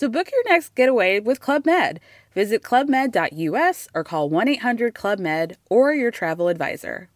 So 0.00 0.08
book 0.08 0.32
your 0.32 0.42
next 0.50 0.74
getaway 0.74 1.20
with 1.20 1.40
Club 1.40 1.66
Med. 1.66 2.00
Visit 2.34 2.62
clubmed.us 2.62 3.86
or 3.94 4.02
call 4.02 4.30
1 4.30 4.48
800 4.48 4.94
Club 4.94 5.18
Med 5.18 5.58
or 5.68 5.92
your 5.92 6.10
travel 6.10 6.48
advisor. 6.48 7.10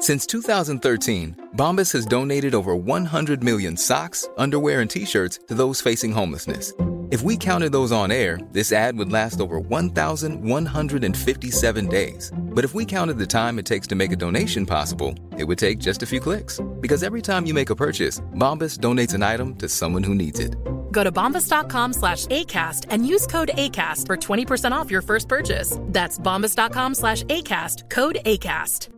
Since 0.00 0.26
2013, 0.26 1.50
Bombas 1.54 1.92
has 1.92 2.04
donated 2.04 2.52
over 2.52 2.74
100 2.74 3.44
million 3.44 3.76
socks, 3.76 4.28
underwear, 4.38 4.80
and 4.80 4.90
t 4.90 5.04
shirts 5.04 5.38
to 5.46 5.54
those 5.54 5.80
facing 5.80 6.10
homelessness. 6.10 6.72
If 7.12 7.22
we 7.22 7.36
counted 7.36 7.70
those 7.70 7.92
on 7.92 8.10
air, 8.10 8.40
this 8.50 8.72
ad 8.72 8.98
would 8.98 9.12
last 9.12 9.40
over 9.40 9.60
1,157 9.60 11.86
days. 11.86 12.32
But 12.36 12.64
if 12.64 12.74
we 12.74 12.84
counted 12.84 13.18
the 13.18 13.26
time 13.26 13.60
it 13.60 13.66
takes 13.66 13.86
to 13.86 13.94
make 13.94 14.10
a 14.10 14.16
donation 14.16 14.66
possible, 14.66 15.14
it 15.38 15.44
would 15.44 15.58
take 15.58 15.78
just 15.78 16.02
a 16.02 16.06
few 16.06 16.18
clicks. 16.18 16.60
Because 16.80 17.04
every 17.04 17.22
time 17.22 17.46
you 17.46 17.54
make 17.54 17.70
a 17.70 17.76
purchase, 17.76 18.18
Bombas 18.34 18.80
donates 18.80 19.14
an 19.14 19.22
item 19.22 19.54
to 19.56 19.68
someone 19.68 20.02
who 20.02 20.16
needs 20.16 20.40
it. 20.40 20.56
Go 20.92 21.04
to 21.04 21.10
bombas.com 21.10 21.92
slash 21.94 22.26
ACAST 22.26 22.86
and 22.90 23.06
use 23.06 23.26
code 23.26 23.50
ACAST 23.54 24.06
for 24.06 24.16
20% 24.16 24.72
off 24.72 24.90
your 24.90 25.02
first 25.02 25.28
purchase. 25.28 25.78
That's 25.86 26.18
bombas.com 26.18 26.94
slash 26.94 27.24
ACAST, 27.24 27.90
code 27.90 28.18
ACAST. 28.24 28.88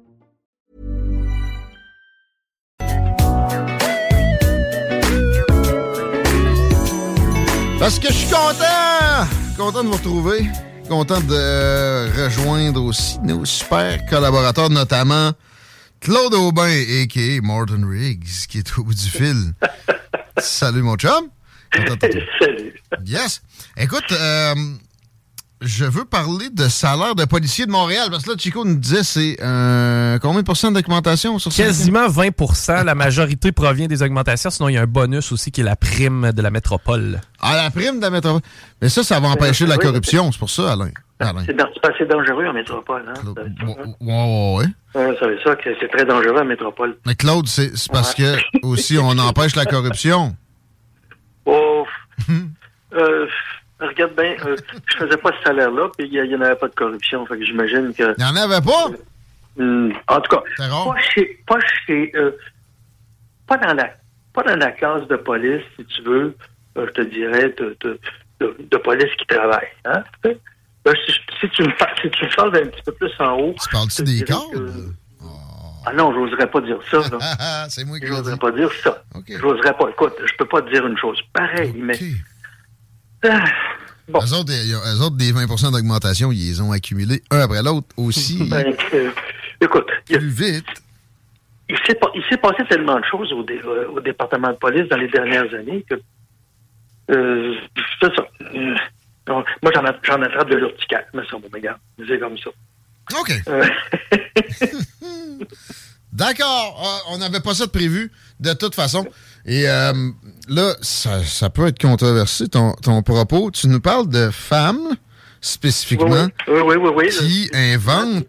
Parce 7.78 7.98
que 7.98 8.06
je 8.06 8.12
suis 8.12 8.30
content! 8.30 9.26
Content 9.56 9.82
de 9.82 9.88
vous 9.88 9.96
retrouver. 9.96 10.46
Content 10.88 11.20
de 11.20 12.22
rejoindre 12.22 12.80
aussi 12.80 13.18
nos 13.24 13.44
super 13.44 14.06
collaborateurs, 14.08 14.70
notamment 14.70 15.32
Claude 16.00 16.32
Aubin, 16.34 16.62
a.k.a. 16.68 17.40
Martin 17.42 17.84
Riggs, 17.84 18.46
qui 18.48 18.58
est 18.58 18.78
au 18.78 18.84
bout 18.84 18.94
du 18.94 19.08
fil. 19.08 19.54
Salut, 20.38 20.82
mon 20.82 20.94
chum. 20.96 21.28
Salut. 22.40 22.74
Yes. 23.06 23.42
Écoute, 23.76 24.04
euh, 24.12 24.54
je 25.62 25.84
veux 25.84 26.04
parler 26.04 26.50
de 26.50 26.68
salaire 26.68 27.14
de 27.14 27.24
policier 27.24 27.66
de 27.66 27.70
Montréal, 27.70 28.08
parce 28.10 28.24
que 28.24 28.30
là, 28.30 28.36
Chico 28.38 28.64
nous 28.64 28.76
disait 28.76 29.02
c'est 29.02 29.36
euh, 29.40 30.18
combien 30.18 30.40
de 30.40 30.44
pourcents 30.44 30.70
d'augmentation 30.72 31.38
sur 31.38 31.52
ça? 31.52 31.62
Quasiment 31.62 32.08
20% 32.08 32.84
La 32.84 32.94
majorité 32.94 33.52
provient 33.52 33.86
des 33.86 34.02
augmentations. 34.02 34.50
Sinon, 34.50 34.68
il 34.68 34.74
y 34.74 34.78
a 34.78 34.82
un 34.82 34.86
bonus 34.86 35.32
aussi 35.32 35.50
qui 35.50 35.60
est 35.60 35.64
la 35.64 35.76
prime 35.76 36.32
de 36.32 36.42
la 36.42 36.50
métropole. 36.50 37.20
Ah, 37.40 37.56
la 37.56 37.70
prime 37.70 37.98
de 37.98 38.02
la 38.02 38.10
métropole. 38.10 38.42
Mais 38.80 38.88
ça, 38.88 39.02
ça 39.02 39.20
va 39.20 39.28
empêcher 39.28 39.66
la 39.66 39.78
corruption. 39.78 40.32
C'est 40.32 40.38
pour 40.38 40.50
ça, 40.50 40.72
Alain. 40.72 40.90
Alain. 41.20 41.44
C'est 41.46 41.56
c'est 41.56 41.94
assez 41.94 42.04
dangereux 42.06 42.46
en 42.46 42.52
métropole. 42.52 43.04
Hein? 43.08 43.32
Ouais, 44.00 44.12
ouais, 44.12 44.56
ouais. 44.56 44.66
Ouais, 44.94 45.16
ça 45.18 45.26
veut 45.26 45.38
ça 45.44 45.54
que 45.54 45.70
c'est 45.80 45.88
très 45.88 46.04
dangereux 46.04 46.40
en 46.40 46.44
métropole. 46.44 46.96
Mais 47.06 47.14
Claude, 47.14 47.46
c'est 47.46 47.76
c'est 47.76 47.90
parce 47.92 48.14
que 48.14 48.36
aussi 48.62 48.98
on 48.98 49.16
empêche 49.18 49.54
la 49.54 49.64
corruption. 49.64 50.36
Euh, 52.94 53.26
regarde 53.80 54.14
bien, 54.14 54.36
euh, 54.44 54.56
je 54.86 54.96
faisais 54.98 55.16
pas 55.16 55.30
ce 55.38 55.44
salaire-là, 55.44 55.88
puis 55.96 56.08
il 56.12 56.22
n'y 56.22 56.34
en 56.34 56.40
avait 56.42 56.56
pas 56.56 56.68
de 56.68 56.74
corruption. 56.74 57.24
Fait 57.26 57.38
que 57.38 57.44
j'imagine 57.44 57.92
que. 57.94 58.14
Il 58.18 58.24
n'y 58.24 58.30
en 58.30 58.36
avait 58.36 58.60
pas? 58.60 58.90
Hmm, 59.56 59.92
en 60.08 60.20
tout 60.20 60.36
cas, 60.36 60.42
pas 60.58 61.00
chez, 61.14 61.42
pas 61.46 61.58
chez, 61.86 62.10
euh, 62.14 62.32
pas 63.46 63.58
dans 63.58 63.74
la, 63.74 63.90
pas 64.32 64.42
dans 64.42 64.56
la 64.56 64.70
classe 64.72 65.06
de 65.08 65.16
police, 65.16 65.62
si 65.76 65.84
tu 65.86 66.02
veux, 66.02 66.36
euh, 66.78 66.86
je 66.86 66.92
te 66.92 67.02
dirais, 67.02 67.54
de, 67.58 67.76
de, 67.80 68.00
de, 68.40 68.56
de 68.58 68.76
police 68.78 69.14
qui 69.18 69.26
travaille. 69.26 69.68
Hein? 69.84 70.02
Ben, 70.22 70.94
si, 71.06 71.12
si 71.40 71.48
tu 71.50 71.62
me 71.62 71.72
si 72.02 72.10
tu 72.10 72.24
me 72.24 72.34
parles 72.36 72.56
un 72.56 72.66
petit 72.66 72.82
peu 72.82 72.92
plus 72.92 73.12
en 73.20 73.38
haut. 73.38 73.54
Tu 73.62 73.68
parles-tu 73.70 74.02
des 74.04 74.24
cadres? 74.24 74.94
Ah 75.84 75.92
non, 75.92 76.12
j'oserais 76.14 76.50
pas 76.50 76.60
dire 76.60 76.78
ça. 76.90 76.98
là. 76.98 77.66
C'est 77.68 77.84
moi 77.84 77.98
qui 77.98 78.06
J'oserais 78.06 78.36
pas 78.36 78.50
dire 78.52 78.70
ça. 78.82 79.02
J'oserais 79.28 79.76
pas. 79.76 79.88
Écoute, 79.90 80.14
je 80.24 80.32
peux 80.38 80.46
pas 80.46 80.62
te 80.62 80.70
dire 80.72 80.86
une 80.86 80.96
chose 80.98 81.18
pareille, 81.32 81.74
mais. 81.76 81.98
Ah, 83.24 83.44
Eux, 84.08 84.34
autres, 84.34 84.52
eux 84.52 85.00
autres, 85.02 85.16
des 85.16 85.32
20% 85.32 85.72
d'augmentation, 85.72 86.32
ils 86.32 86.48
les 86.48 86.60
ont 86.60 86.72
accumulés 86.72 87.22
un 87.30 87.40
après 87.40 87.62
l'autre 87.62 87.86
aussi. 87.96 88.44
ben, 88.50 88.74
euh, 88.94 89.10
écoute, 89.60 89.86
il, 90.10 90.18
Plus 90.18 90.28
vite. 90.28 90.66
il 91.68 91.78
s'est 91.86 91.94
pas- 91.94 92.10
il 92.14 92.22
s'est 92.28 92.36
passé 92.36 92.64
tellement 92.68 92.98
de 92.98 93.04
choses 93.04 93.32
au, 93.32 93.42
dé- 93.44 93.60
euh, 93.64 93.88
au 93.88 94.00
département 94.00 94.48
de 94.50 94.56
police 94.56 94.88
dans 94.88 94.96
les 94.96 95.08
dernières 95.08 95.52
années 95.54 95.84
que. 95.88 95.94
Euh, 97.12 97.54
c'est 98.00 98.14
ça. 98.14 98.24
Euh, 98.54 98.74
donc, 99.26 99.46
moi, 99.62 99.70
j'en 99.74 99.84
attrape 100.22 100.50
de 100.50 100.56
l'urticaire, 100.56 101.04
mais 101.14 101.22
ça, 101.30 101.36
bon, 101.38 101.48
mais 101.52 101.60
regarde, 101.60 101.78
c'est 102.08 102.18
comme 102.18 102.36
ça. 102.38 102.50
OK. 103.20 103.32
D'accord. 106.12 106.80
Ah, 106.84 107.00
on 107.10 107.18
n'avait 107.18 107.40
pas 107.40 107.54
ça 107.54 107.66
de 107.66 107.70
prévu, 107.70 108.12
de 108.40 108.52
toute 108.52 108.74
façon. 108.74 109.06
Et 109.46 109.68
euh, 109.68 109.92
là, 110.48 110.74
ça, 110.82 111.22
ça 111.24 111.48
peut 111.50 111.66
être 111.66 111.80
controversé, 111.80 112.48
ton, 112.48 112.72
ton 112.74 113.02
propos. 113.02 113.50
Tu 113.50 113.66
nous 113.68 113.80
parles 113.80 114.08
de 114.08 114.30
femmes, 114.30 114.96
spécifiquement, 115.40 116.28
oui, 116.48 116.60
oui, 116.64 116.76
oui, 116.76 116.90
oui. 116.96 117.08
qui 117.08 117.50
inventent 117.54 118.26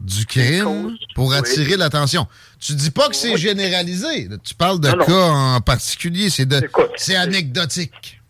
du 0.00 0.26
crime 0.26 0.96
pour 1.14 1.34
attirer 1.34 1.76
l'attention. 1.76 2.26
Tu 2.60 2.74
dis 2.74 2.90
pas 2.90 3.08
que 3.08 3.16
c'est 3.16 3.36
généralisé. 3.36 4.28
Tu 4.44 4.54
parles 4.54 4.80
de 4.80 4.88
Non, 4.88 4.96
non. 4.98 5.04
cas 5.04 5.28
en 5.56 5.60
particulier. 5.60 6.30
C'est 6.30 6.46
de, 6.46 6.60
c'est 6.96 7.16
anecdotique. 7.16 8.20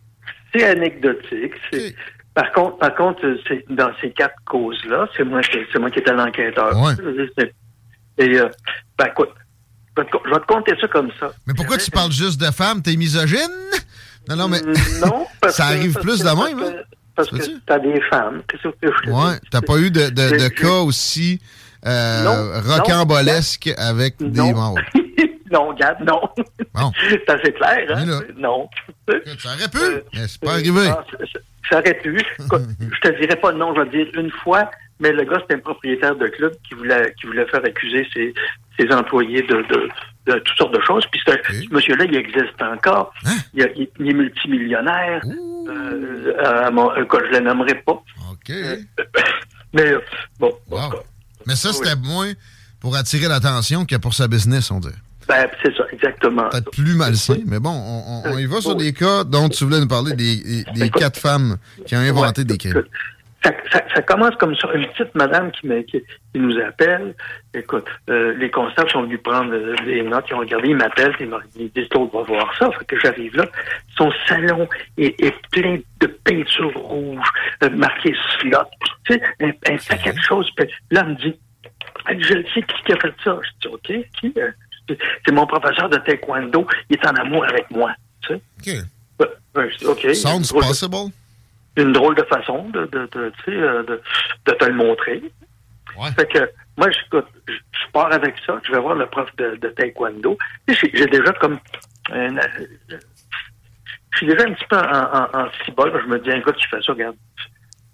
C'est 0.53 0.63
anecdotique. 0.65 1.53
Par 2.33 2.51
contre, 2.51 2.77
par 2.79 2.95
contre, 2.95 3.21
c'est 3.47 3.65
dans 3.69 3.91
ces 4.01 4.11
quatre 4.11 4.35
causes-là, 4.45 5.07
c'est 5.15 5.23
moi 5.23 5.41
qui 5.41 5.57
c'est 5.71 5.79
moi 5.79 5.89
qui 5.89 5.99
étais 5.99 6.11
l'enquêteur. 6.13 6.77
Ouais. 6.81 6.93
Et 8.17 8.39
euh, 8.39 8.49
ben 8.97 9.07
écoute, 9.07 9.29
je 9.97 10.01
vais 10.03 10.09
te- 10.09 10.17
je 10.25 10.29
vais 10.33 10.39
te 10.39 10.45
compter 10.45 10.73
ça 10.79 10.87
comme 10.87 11.09
ça. 11.19 11.31
Mais 11.47 11.53
pourquoi 11.53 11.77
tu 11.77 11.91
parles 11.91 12.11
juste 12.11 12.39
de 12.39 12.51
femmes? 12.51 12.81
T'es 12.81 12.95
misogyne? 12.95 13.39
Non, 14.29 14.35
non, 14.35 14.47
mais 14.47 14.61
Non, 15.05 15.27
parce 15.41 15.55
ça 15.55 15.63
que- 15.67 15.73
arrive 15.77 15.93
parce 15.93 16.05
plus 16.05 16.17
que- 16.19 16.23
de 16.29 16.33
parce 16.35 16.49
même. 16.49 16.59
que- 16.59 16.65
hein? 16.79 16.83
Parce 17.15 17.29
que 17.29 17.37
t'as 17.65 17.79
des 17.79 18.01
femmes. 18.09 18.41
Qu'est-ce 18.49 18.63
que 18.63 18.75
je 18.83 19.05
te 19.05 19.09
Ouais, 19.09 19.33
dis? 19.41 19.49
t'as 19.49 19.61
pas 19.61 19.77
eu 19.77 19.89
de, 19.89 20.09
de, 20.09 20.31
de 20.31 20.39
Je- 20.39 20.47
cas 20.49 20.79
aussi 20.81 21.39
euh, 21.85 22.23
Non, 22.23 22.61
rocambolesques 22.73 23.73
avec 23.77 24.17
des 24.19 24.37
Non. 24.39 24.51
morts. 24.53 24.75
non, 25.51 25.67
regarde, 25.69 25.97
non. 26.05 26.21
Bon. 26.73 26.91
C'est 27.09 27.29
assez 27.29 27.53
clair, 27.53 27.85
hein? 27.95 28.05
Non. 28.37 28.67
Ça 29.41 29.53
aurait 29.53 29.69
pu, 29.69 30.03
mais 30.13 30.27
c'est 30.27 30.41
pas 30.41 30.53
arrivé. 30.53 30.87
Ah, 30.89 31.03
ça- 31.11 31.17
ça- 31.31 31.39
ça 31.69 31.79
aurait 31.79 31.93
pu. 31.99 32.19
Je 32.39 32.99
te 33.09 33.19
dirais 33.21 33.35
pas 33.37 33.51
non, 33.53 33.73
je 33.75 33.81
vais 33.81 33.85
te 33.89 33.95
dire 33.95 34.07
une 34.21 34.31
fois, 34.31 34.69
mais 34.99 35.11
le 35.11 35.23
gars, 35.25 35.37
c'était 35.41 35.55
un 35.55 35.59
propriétaire 35.59 36.15
de 36.15 36.27
club 36.27 36.53
qui 36.67 36.73
voulait, 36.75 37.13
qui 37.19 37.27
voulait 37.27 37.45
faire 37.47 37.63
accuser 37.65 38.07
ses, 38.13 38.33
ses 38.79 38.91
employés 38.93 39.41
de, 39.43 39.55
de, 39.55 39.89
de 40.33 40.39
toutes 40.39 40.57
sortes 40.57 40.73
de 40.73 40.81
choses. 40.81 41.05
Puis 41.11 41.21
ce 41.25 41.73
monsieur-là, 41.73 42.05
il 42.05 42.15
existe 42.15 42.61
encore. 42.61 43.13
Hein? 43.25 43.35
Il, 43.53 43.63
a- 43.63 43.71
il- 43.75 43.89
il 43.99 44.09
est 44.09 44.13
multimillionnaire. 44.13 45.21
Euh, 45.67 46.33
euh, 46.45 46.71
mon- 46.71 46.89
cas, 47.05 47.17
je 47.27 47.31
le 47.37 47.39
nommerai 47.39 47.75
pas. 47.85 48.01
OK. 48.31 48.51
Mais 49.73 49.91
euh, 49.93 49.99
bon, 50.39 50.53
Wow. 50.69 50.93
Mais 51.45 51.55
ça, 51.55 51.73
c'était 51.73 51.95
moins 51.95 52.31
pour 52.79 52.95
attirer 52.95 53.27
l'attention 53.27 53.85
que 53.85 53.95
pour 53.97 54.13
sa 54.13 54.27
business, 54.27 54.71
on 54.71 54.79
dirait. 54.79 54.93
ben, 55.27 55.47
c'est 55.61 55.75
ça, 55.75 55.83
exactement. 55.91 56.49
Peut-être 56.49 56.71
plus 56.71 56.95
malsain, 56.95 57.37
mais 57.45 57.59
bon, 57.59 57.71
on, 57.71 58.29
on- 58.29 58.33
on 58.33 58.37
y 58.37 58.45
va 58.45 58.61
sur 58.61 58.75
des 58.75 58.93
cas 58.93 59.23
dont 59.23 59.49
tu 59.49 59.63
voulais 59.65 59.79
nous 59.79 59.87
parler, 59.87 60.13
des, 60.13 60.37
des- 60.37 60.63
des 60.75 60.89
quatre 60.89 61.19
femmes 61.19 61.57
qui 61.85 61.95
ont 61.95 61.99
inventé 61.99 62.43
des 62.45 62.57
crimes. 62.57 62.83
Ça, 63.45 63.53
ça- 63.71 63.83
ça 63.93 64.01
commence 64.01 64.35
comme 64.35 64.55
ça. 64.55 64.67
Une 64.73 64.87
petite 64.87 65.13
madame 65.15 65.51
qui, 65.51 65.67
qui, 65.85 66.01
qui 66.01 66.39
nous 66.39 66.57
appelle. 66.59 67.13
Écoute, 67.53 67.85
euh, 68.09 68.33
les 68.37 68.49
constables 68.49 68.89
sont 68.89 69.03
venus 69.03 69.21
prendre 69.23 69.53
euh, 69.53 69.75
des 69.85 70.01
notes, 70.01 70.25
ils 70.29 70.33
ont 70.33 70.39
regardé, 70.39 70.69
ils 70.69 70.75
m'appellent, 70.75 71.15
ils 71.55 71.71
disent 71.71 71.87
l'autre 71.93 72.17
va 72.17 72.23
voir 72.23 72.53
ça. 72.57 72.69
Fait 72.71 72.85
que 72.85 72.99
j'arrive 72.99 73.35
là. 73.37 73.45
Son 73.97 74.11
salon 74.27 74.67
est, 74.97 75.19
est 75.23 75.33
plein 75.51 75.77
de 76.01 76.07
peinture 76.07 76.73
rouge, 76.75 77.25
euh, 77.63 77.69
marqué 77.69 78.13
slot, 78.39 78.57
tu 79.05 79.13
sais, 79.13 79.21
un, 79.41 79.49
un 79.49 79.77
paquet 79.87 80.11
de 80.13 80.19
choses. 80.19 80.49
Puis 80.55 80.67
là, 80.91 81.01
elle 81.05 81.09
me 81.11 81.15
dit, 81.15 81.39
je 82.27 82.33
le 82.33 82.43
sais 82.53 82.61
qui 82.61 82.83
qui 82.85 82.93
a 82.93 82.97
fait 82.97 83.13
ça. 83.23 83.39
Je 83.61 83.67
dis, 83.69 83.73
OK, 83.73 83.93
qui? 84.19 84.33
euh? 84.39 84.51
C'est 85.25 85.31
mon 85.33 85.47
professeur 85.47 85.89
de 85.89 85.97
taekwondo, 85.97 86.67
il 86.89 86.97
est 86.97 87.07
en 87.07 87.15
amour 87.15 87.43
avec 87.45 87.69
moi. 87.71 87.91
Tu 88.21 88.33
sais? 88.35 88.41
OK. 88.59 88.85
Ouais, 89.19 89.27
ouais, 89.63 89.69
OK. 89.87 90.15
Sounds 90.15 90.51
possible. 90.51 90.75
Une 91.77 91.91
drôle 91.91 92.15
de 92.15 92.23
façon 92.23 92.69
de, 92.69 92.85
de, 92.85 93.09
euh, 93.49 93.83
de, 93.83 94.01
de 94.45 94.51
te 94.51 94.65
le 94.65 94.73
montrer. 94.73 95.21
Fait 96.11 96.27
que 96.31 96.49
moi, 96.77 96.89
j'écoute, 96.91 97.27
je, 97.47 97.53
je 97.53 97.91
pars 97.93 98.11
avec 98.11 98.35
ça, 98.45 98.59
je 98.65 98.71
vais 98.71 98.79
voir 98.79 98.95
le 98.95 99.05
prof 99.07 99.29
de, 99.37 99.55
de 99.55 99.69
taekwondo. 99.69 100.37
J'ai 100.67 101.05
déjà 101.07 101.31
comme 101.33 101.59
je 104.11 104.17
suis 104.17 104.27
déjà 104.27 104.45
un 104.47 104.53
petit 104.53 104.65
peu 104.69 104.77
en, 104.77 104.81
en, 104.81 105.45
en 105.45 105.51
cibole. 105.65 105.99
Je 106.03 106.07
me 106.07 106.19
dis, 106.19 106.31
un 106.31 106.39
gars, 106.39 106.53
tu 106.53 106.67
fais 106.69 106.81
ça, 106.81 106.93
regarde. 106.93 107.15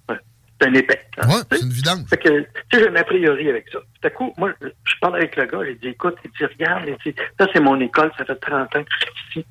C'est 0.10 0.68
un 0.68 0.74
épais. 0.75 1.01
hein, 1.18 1.27
Ouais, 1.27 1.42
c'est 1.51 1.62
une 1.63 1.72
vidange. 1.72 2.07
Fait 2.07 2.18
que, 2.18 2.42
tu 2.42 2.45
sais, 2.72 2.80
j'ai 2.84 2.88
un 2.89 2.95
a 2.95 3.04
priori 3.04 3.50
avec 3.50 3.68
ça. 3.69 3.80
Tout 3.80 4.07
à 4.07 4.10
coup, 4.12 4.31
moi, 4.38 4.51
je 4.62 4.94
parle 5.01 5.16
avec 5.16 5.36
le 5.36 5.45
gars, 5.45 5.66
il 5.68 5.80
dit, 5.80 5.88
écoute, 5.88 6.16
il 6.24 6.30
dit, 6.31 6.45
regarde, 6.45 6.84
il 6.88 6.95
dit, 7.13 7.19
ça, 7.39 7.48
c'est 7.51 7.60
mon 7.60 7.80
école, 7.80 8.12
ça 8.18 8.25
fait 8.25 8.36
30 8.36 8.75
ans 8.75 8.84
que 8.84 8.89
je 8.92 9.06
suis 9.31 9.39
ici. 9.39 9.45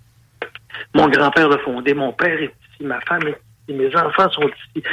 Mon 0.94 1.08
grand-père 1.08 1.48
l'a 1.48 1.58
fondé, 1.58 1.94
mon 1.94 2.12
père 2.12 2.40
est 2.40 2.44
ici, 2.72 2.84
ma 2.84 3.00
femme 3.00 3.26
est 3.26 3.30
ici, 3.32 3.40
mes 3.72 3.94
enfants 3.96 4.30
sont 4.30 4.48
ici. 4.48 4.84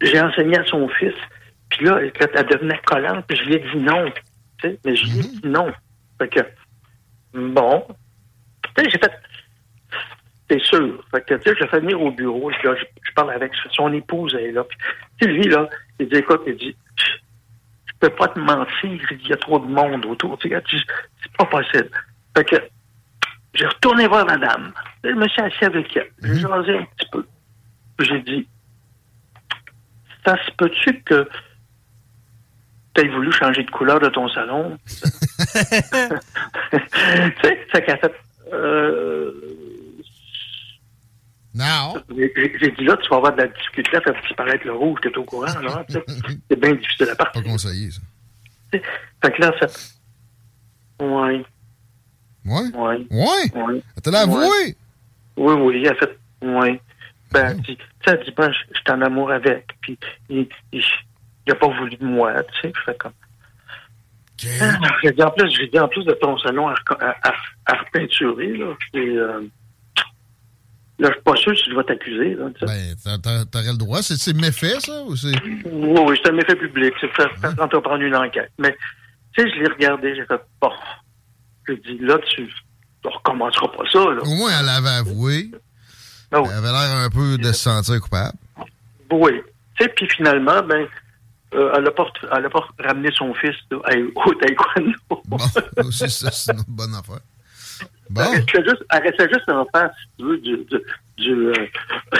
J'ai- 0.00 0.20
enseigné 0.20 0.58
à 0.58 0.64
son 0.64 0.88
fils. 0.88 1.14
Puis 1.70 1.86
là, 1.86 2.00
quand 2.18 2.26
elle 2.34 2.46
devenait 2.46 2.80
collante, 2.84 3.24
puis 3.26 3.36
je 3.36 3.44
lui 3.44 3.54
ai 3.54 3.58
dit 3.58 3.78
non. 3.78 4.10
Tu 4.58 4.68
sais, 4.68 4.78
mais 4.84 4.96
je 4.96 5.04
lui 5.04 5.18
ai 5.18 5.22
dit 5.22 5.40
non. 5.44 5.72
Fait 6.18 6.28
que, 6.28 6.40
bon. 7.34 7.86
Tu 8.76 8.84
sais, 8.84 8.90
j'ai 8.90 8.98
fait, 8.98 9.12
c'est 10.50 10.62
sûr. 10.62 11.02
Fait 11.10 11.24
que, 11.24 11.34
tu 11.34 11.42
sais, 11.42 11.56
je 11.56 11.64
le 11.64 11.68
fais 11.68 11.80
venir 11.80 12.00
au 12.00 12.10
bureau, 12.10 12.50
puis 12.50 12.68
là, 12.68 12.74
je, 12.76 12.84
je 13.02 13.12
parle 13.14 13.32
avec 13.32 13.52
son 13.70 13.92
épouse, 13.92 14.34
elle 14.38 14.46
est 14.46 14.52
là. 14.52 14.64
Puis, 14.64 14.78
tu 15.20 15.26
sais, 15.26 15.32
lui, 15.32 15.48
là, 15.48 15.68
il 15.98 16.08
dit, 16.08 16.16
écoute, 16.16 16.42
il 16.46 16.56
dit, 16.56 16.76
je, 16.96 17.92
peux 18.00 18.10
pas 18.10 18.28
te 18.28 18.38
mentir, 18.38 19.12
il 19.12 19.28
y 19.28 19.32
a 19.32 19.36
trop 19.36 19.58
de 19.58 19.66
monde 19.66 20.04
autour. 20.06 20.38
Tu 20.38 20.48
sais, 20.48 20.62
c'est 21.22 21.36
pas 21.36 21.44
possible. 21.44 21.90
Fait 22.36 22.44
que, 22.44 22.56
j'ai 23.54 23.66
retourné 23.66 24.06
voir 24.06 24.24
madame. 24.26 24.72
Je 25.04 25.10
me 25.10 25.28
suis 25.28 25.42
assis 25.42 25.64
avec 25.64 25.96
elle. 25.96 26.10
J'ai 26.22 26.40
jasé 26.40 26.78
un 26.78 26.84
petit 26.84 27.08
peu. 27.10 27.24
J'ai 28.00 28.20
dit, 28.22 28.48
ça 30.24 30.36
se 30.44 30.50
peut-tu 30.56 31.02
que 31.02 31.28
tu 32.94 33.00
aies 33.02 33.08
voulu 33.08 33.30
changer 33.32 33.62
de 33.64 33.70
couleur 33.70 34.00
de 34.00 34.08
ton 34.08 34.28
salon? 34.28 34.78
tu 34.86 34.94
sais, 37.42 37.66
ça 37.72 37.80
fait, 37.96 38.14
euh, 38.52 39.32
Non. 41.54 41.94
j'ai 42.16 42.70
dit 42.72 42.84
là, 42.84 42.96
tu 42.96 43.08
vas 43.10 43.16
avoir 43.16 43.32
de 43.32 43.42
la 43.42 43.48
difficulté 43.48 43.96
à 43.96 44.00
faire 44.00 44.20
disparaître 44.22 44.64
le 44.66 44.72
rouge, 44.72 44.98
t'es 45.02 45.16
au 45.16 45.24
courant, 45.24 45.46
sais. 45.46 45.84
C'est 46.50 46.60
bien 46.60 46.74
difficile 46.74 47.08
à 47.10 47.16
Pas 47.16 47.24
partir. 47.26 47.42
conseillé, 47.44 47.90
ça. 47.90 48.00
Fait 48.72 49.32
que 49.32 49.40
là, 49.40 49.52
ça. 49.60 49.66
Ouais, 51.04 51.42
Ouais? 52.44 52.70
ouais, 52.74 53.06
Ouais? 53.10 53.52
ouais. 53.54 53.82
T'as 54.02 54.10
l'avoué. 54.10 54.76
Oui, 55.36 55.52
oui, 55.54 55.82
elle 55.84 55.92
a 55.92 55.94
fait. 55.94 56.18
Oui. 56.42 56.80
Ben, 57.32 57.60
tu 57.62 57.72
sais, 57.74 57.78
elle 58.06 58.24
dit, 58.24 58.32
ben, 58.36 58.50
je 58.52 58.58
je 58.74 58.78
suis 58.80 58.90
en 58.90 59.02
amour 59.02 59.30
avec. 59.30 59.66
Puis, 59.80 59.98
il, 60.28 60.48
il, 60.72 60.82
il 61.46 61.52
a 61.52 61.54
pas 61.54 61.68
voulu 61.68 61.96
de 61.96 62.04
moi, 62.04 62.34
tu 62.44 62.60
sais. 62.60 62.72
Je 62.76 62.80
fais 62.84 62.96
comme. 62.96 63.12
OK. 63.12 64.48
Ah, 64.60 64.78
J'ai 65.02 65.12
dit, 65.12 65.22
en 65.22 65.30
plus, 65.30 65.50
j'ai 65.56 65.66
dit, 65.68 65.78
en 65.78 65.88
plus 65.88 66.04
de 66.04 66.12
ton 66.12 66.36
salon 66.38 66.68
à, 66.68 66.74
à, 67.00 67.32
à, 67.66 67.76
repeinturer, 67.78 68.56
là. 68.56 68.74
Et, 68.94 68.98
euh, 68.98 69.42
là, 70.98 71.08
je 71.08 71.12
suis 71.12 71.22
pas 71.22 71.36
sûr 71.36 71.56
si 71.56 71.70
je 71.70 71.76
vais 71.76 71.84
t'accuser, 71.84 72.34
là. 72.34 72.46
Ben, 72.62 72.94
t'a- 73.04 73.18
t'a- 73.18 73.44
t'aurais 73.44 73.72
le 73.72 73.78
droit. 73.78 74.02
C'est 74.02 74.16
c'est 74.16 74.34
méfait, 74.36 74.80
ça? 74.80 75.02
Ou 75.04 75.14
c'est? 75.16 75.28
Oui, 75.44 75.62
oui, 76.06 76.20
c'est 76.22 76.30
un 76.30 76.34
méfait 76.34 76.56
public. 76.56 76.94
C'est 77.00 77.08
faire, 77.14 77.30
faire 77.38 77.54
entreprendre 77.62 78.02
une 78.02 78.16
enquête. 78.16 78.50
Mais, 78.58 78.76
tu 79.36 79.42
sais, 79.42 79.50
je 79.50 79.60
l'ai 79.60 79.68
regardé, 79.68 80.14
j'ai 80.16 80.24
fait, 80.26 80.40
bon. 80.60 80.72
J'ai 81.68 81.76
dit, 81.76 81.98
là, 82.00 82.18
tu 82.34 82.42
ne 83.04 83.10
recommenceras 83.10 83.68
pas 83.68 83.84
ça, 83.92 83.98
là. 84.00 84.22
Au 84.22 84.34
moins, 84.34 84.50
elle 84.58 84.68
avait 84.68 84.88
avoué. 84.88 85.50
Ah. 86.32 86.42
Elle 86.44 86.52
avait 86.52 86.68
l'air 86.68 86.96
un 86.96 87.10
peu 87.10 87.38
de 87.38 87.52
se 87.52 87.52
sentir 87.52 88.00
coupable. 88.00 88.36
Oui. 89.10 89.42
Puis 89.96 90.08
finalement, 90.08 90.62
ben, 90.62 90.86
euh, 91.54 91.72
elle 91.74 91.84
n'a 91.84 91.90
pas, 91.90 92.06
elle 92.36 92.46
a 92.46 92.50
pas 92.50 92.68
ramené 92.78 93.10
son 93.14 93.34
fils 93.34 93.56
au 93.72 94.34
taekwondo. 94.34 94.92
Bon, 95.08 95.38
aussi, 95.84 96.08
ça, 96.10 96.30
c'est 96.30 96.52
une 96.52 96.62
bonne 96.68 96.94
affaire. 96.94 97.20
Bon. 98.10 98.22
Elle 98.22 98.40
restait 98.40 98.62
juste, 98.62 98.84
elle 98.90 99.02
restait 99.02 99.28
juste 99.28 99.48
en 99.48 99.66
face, 99.72 99.92
si 100.00 100.16
tu 100.18 100.24
veux, 100.24 100.38
du, 100.38 100.56
du, 100.56 100.78
du, 101.16 101.32
euh, 101.32 101.54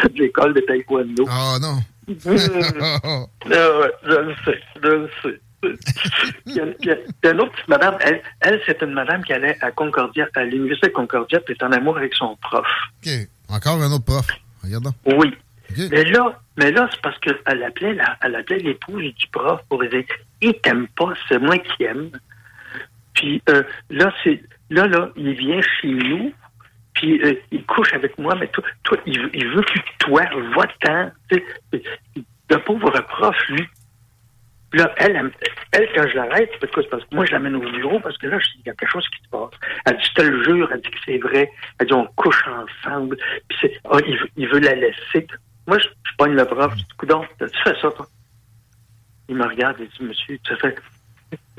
de 0.04 0.18
l'école 0.18 0.54
de 0.54 0.60
taekwondo. 0.60 1.26
Ah, 1.28 1.58
non. 1.60 1.78
Ah 2.16 3.26
je 3.46 4.14
le 4.14 4.34
sais, 4.44 4.60
je 4.82 4.88
le 4.88 5.10
sais. 5.22 5.40
Puis, 5.60 6.54
y 6.54 6.90
a 6.90 7.30
une 7.30 7.40
autre 7.40 7.52
petite 7.52 7.68
madame, 7.68 7.96
elle, 8.00 8.22
elle 8.40 8.60
c'est 8.66 8.82
une 8.82 8.92
madame 8.92 9.22
qui 9.22 9.32
allait 9.32 9.56
à 9.60 9.70
Concordia, 9.70 10.26
à 10.34 10.44
l'université 10.44 10.88
de 10.88 10.92
Concordia, 10.92 11.38
puis 11.40 11.54
est 11.54 11.62
en 11.62 11.70
amour 11.72 11.98
avec 11.98 12.14
son 12.14 12.36
prof. 12.36 12.66
OK. 13.04 13.10
Encore 13.50 13.82
un 13.82 13.90
autre 13.92 14.04
prof. 14.04 14.26
Regarde 14.62 14.84
donc. 14.84 14.94
Oui. 15.06 15.34
Mais 15.90 16.04
là, 16.04 16.40
mais 16.56 16.72
là, 16.72 16.88
c'est 16.90 17.00
parce 17.00 17.16
qu'elle 17.20 17.62
appelait, 17.62 17.94
la, 17.94 18.16
elle 18.22 18.34
appelait 18.34 18.58
l'épouse 18.58 19.02
du 19.14 19.26
prof 19.28 19.60
pour 19.68 19.82
dire 19.84 20.04
Il 20.40 20.54
t'aime 20.54 20.88
pas, 20.96 21.12
c'est 21.28 21.38
moi 21.38 21.56
qui 21.58 21.84
aime. 21.84 22.10
Puis 23.14 23.42
euh, 23.48 23.62
là, 23.88 24.12
c'est 24.24 24.42
là, 24.70 24.86
là, 24.86 25.10
il 25.16 25.32
vient 25.34 25.60
chez 25.80 25.88
nous, 25.88 26.32
puis 26.94 27.22
euh, 27.22 27.34
il 27.52 27.64
couche 27.66 27.92
avec 27.92 28.18
moi, 28.18 28.34
mais 28.38 28.48
toi, 28.48 28.64
toi 28.82 28.98
il, 29.06 29.20
veut- 29.20 29.30
il 29.34 29.46
veut 29.48 29.60
de 29.62 29.80
toi, 29.98 30.22
va-t'en. 30.56 31.10
Tu 31.30 31.42
sais, 31.72 31.82
Le 32.50 32.56
pauvre 32.64 32.90
prof, 33.08 33.36
lui. 33.48 33.66
Puis 34.70 34.80
Là, 34.80 34.94
elle, 34.98 35.30
elle, 35.72 35.88
quand 35.94 36.06
je 36.08 36.14
l'arrête, 36.14 36.50
parce 36.60 36.72
que 36.72 36.82
c'est 36.82 36.88
parce 36.88 37.04
que 37.04 37.14
moi, 37.14 37.24
je 37.26 37.32
l'amène 37.32 37.56
au 37.56 37.60
bureau 37.72 37.98
parce 38.00 38.16
que 38.18 38.28
là, 38.28 38.38
il 38.56 38.66
y 38.66 38.70
a 38.70 38.74
quelque 38.74 38.90
chose 38.90 39.08
qui 39.08 39.22
se 39.24 39.28
passe. 39.28 39.50
Elle 39.84 39.96
dit, 39.96 40.04
je 40.04 40.14
te 40.14 40.22
le 40.22 40.44
jure, 40.44 40.70
elle 40.72 40.80
dit 40.80 40.90
que 40.90 40.98
c'est 41.04 41.18
vrai. 41.18 41.50
Elle 41.78 41.86
dit, 41.88 41.92
on 41.92 42.06
couche 42.14 42.44
ensemble. 42.46 43.16
Puis 43.48 43.58
c'est, 43.60 43.80
ah, 43.90 43.98
il, 44.06 44.16
veut, 44.16 44.28
il 44.36 44.48
veut 44.48 44.60
la 44.60 44.74
laisser. 44.76 45.26
Moi, 45.66 45.78
je, 45.78 45.88
je 45.88 46.12
pogne 46.16 46.34
le 46.36 46.44
prof. 46.44 46.72
Je 46.72 46.76
dis, 46.78 46.86
coudonc, 46.98 47.24
tu 47.40 47.46
fais 47.64 47.74
ça, 47.80 47.90
toi? 47.90 48.06
Il 49.28 49.36
me 49.36 49.44
regarde 49.46 49.80
et 49.80 49.86
dit, 49.86 50.04
monsieur, 50.04 50.38
ça 50.48 50.56
fait, 50.56 50.76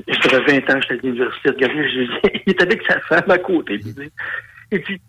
ça 0.08 0.28
fait 0.30 0.60
20 0.60 0.70
ans 0.74 0.80
que 0.80 0.82
j'étais 0.88 0.94
à 0.94 0.96
l'université. 1.02 1.48
Regardez, 1.50 1.88
j'ai- 1.90 2.42
il 2.46 2.50
est 2.52 2.62
avec 2.62 2.82
sa 2.86 3.00
femme 3.00 3.30
à 3.30 3.38
côté. 3.38 3.78
Il 4.72 4.80
dit, 4.84 5.00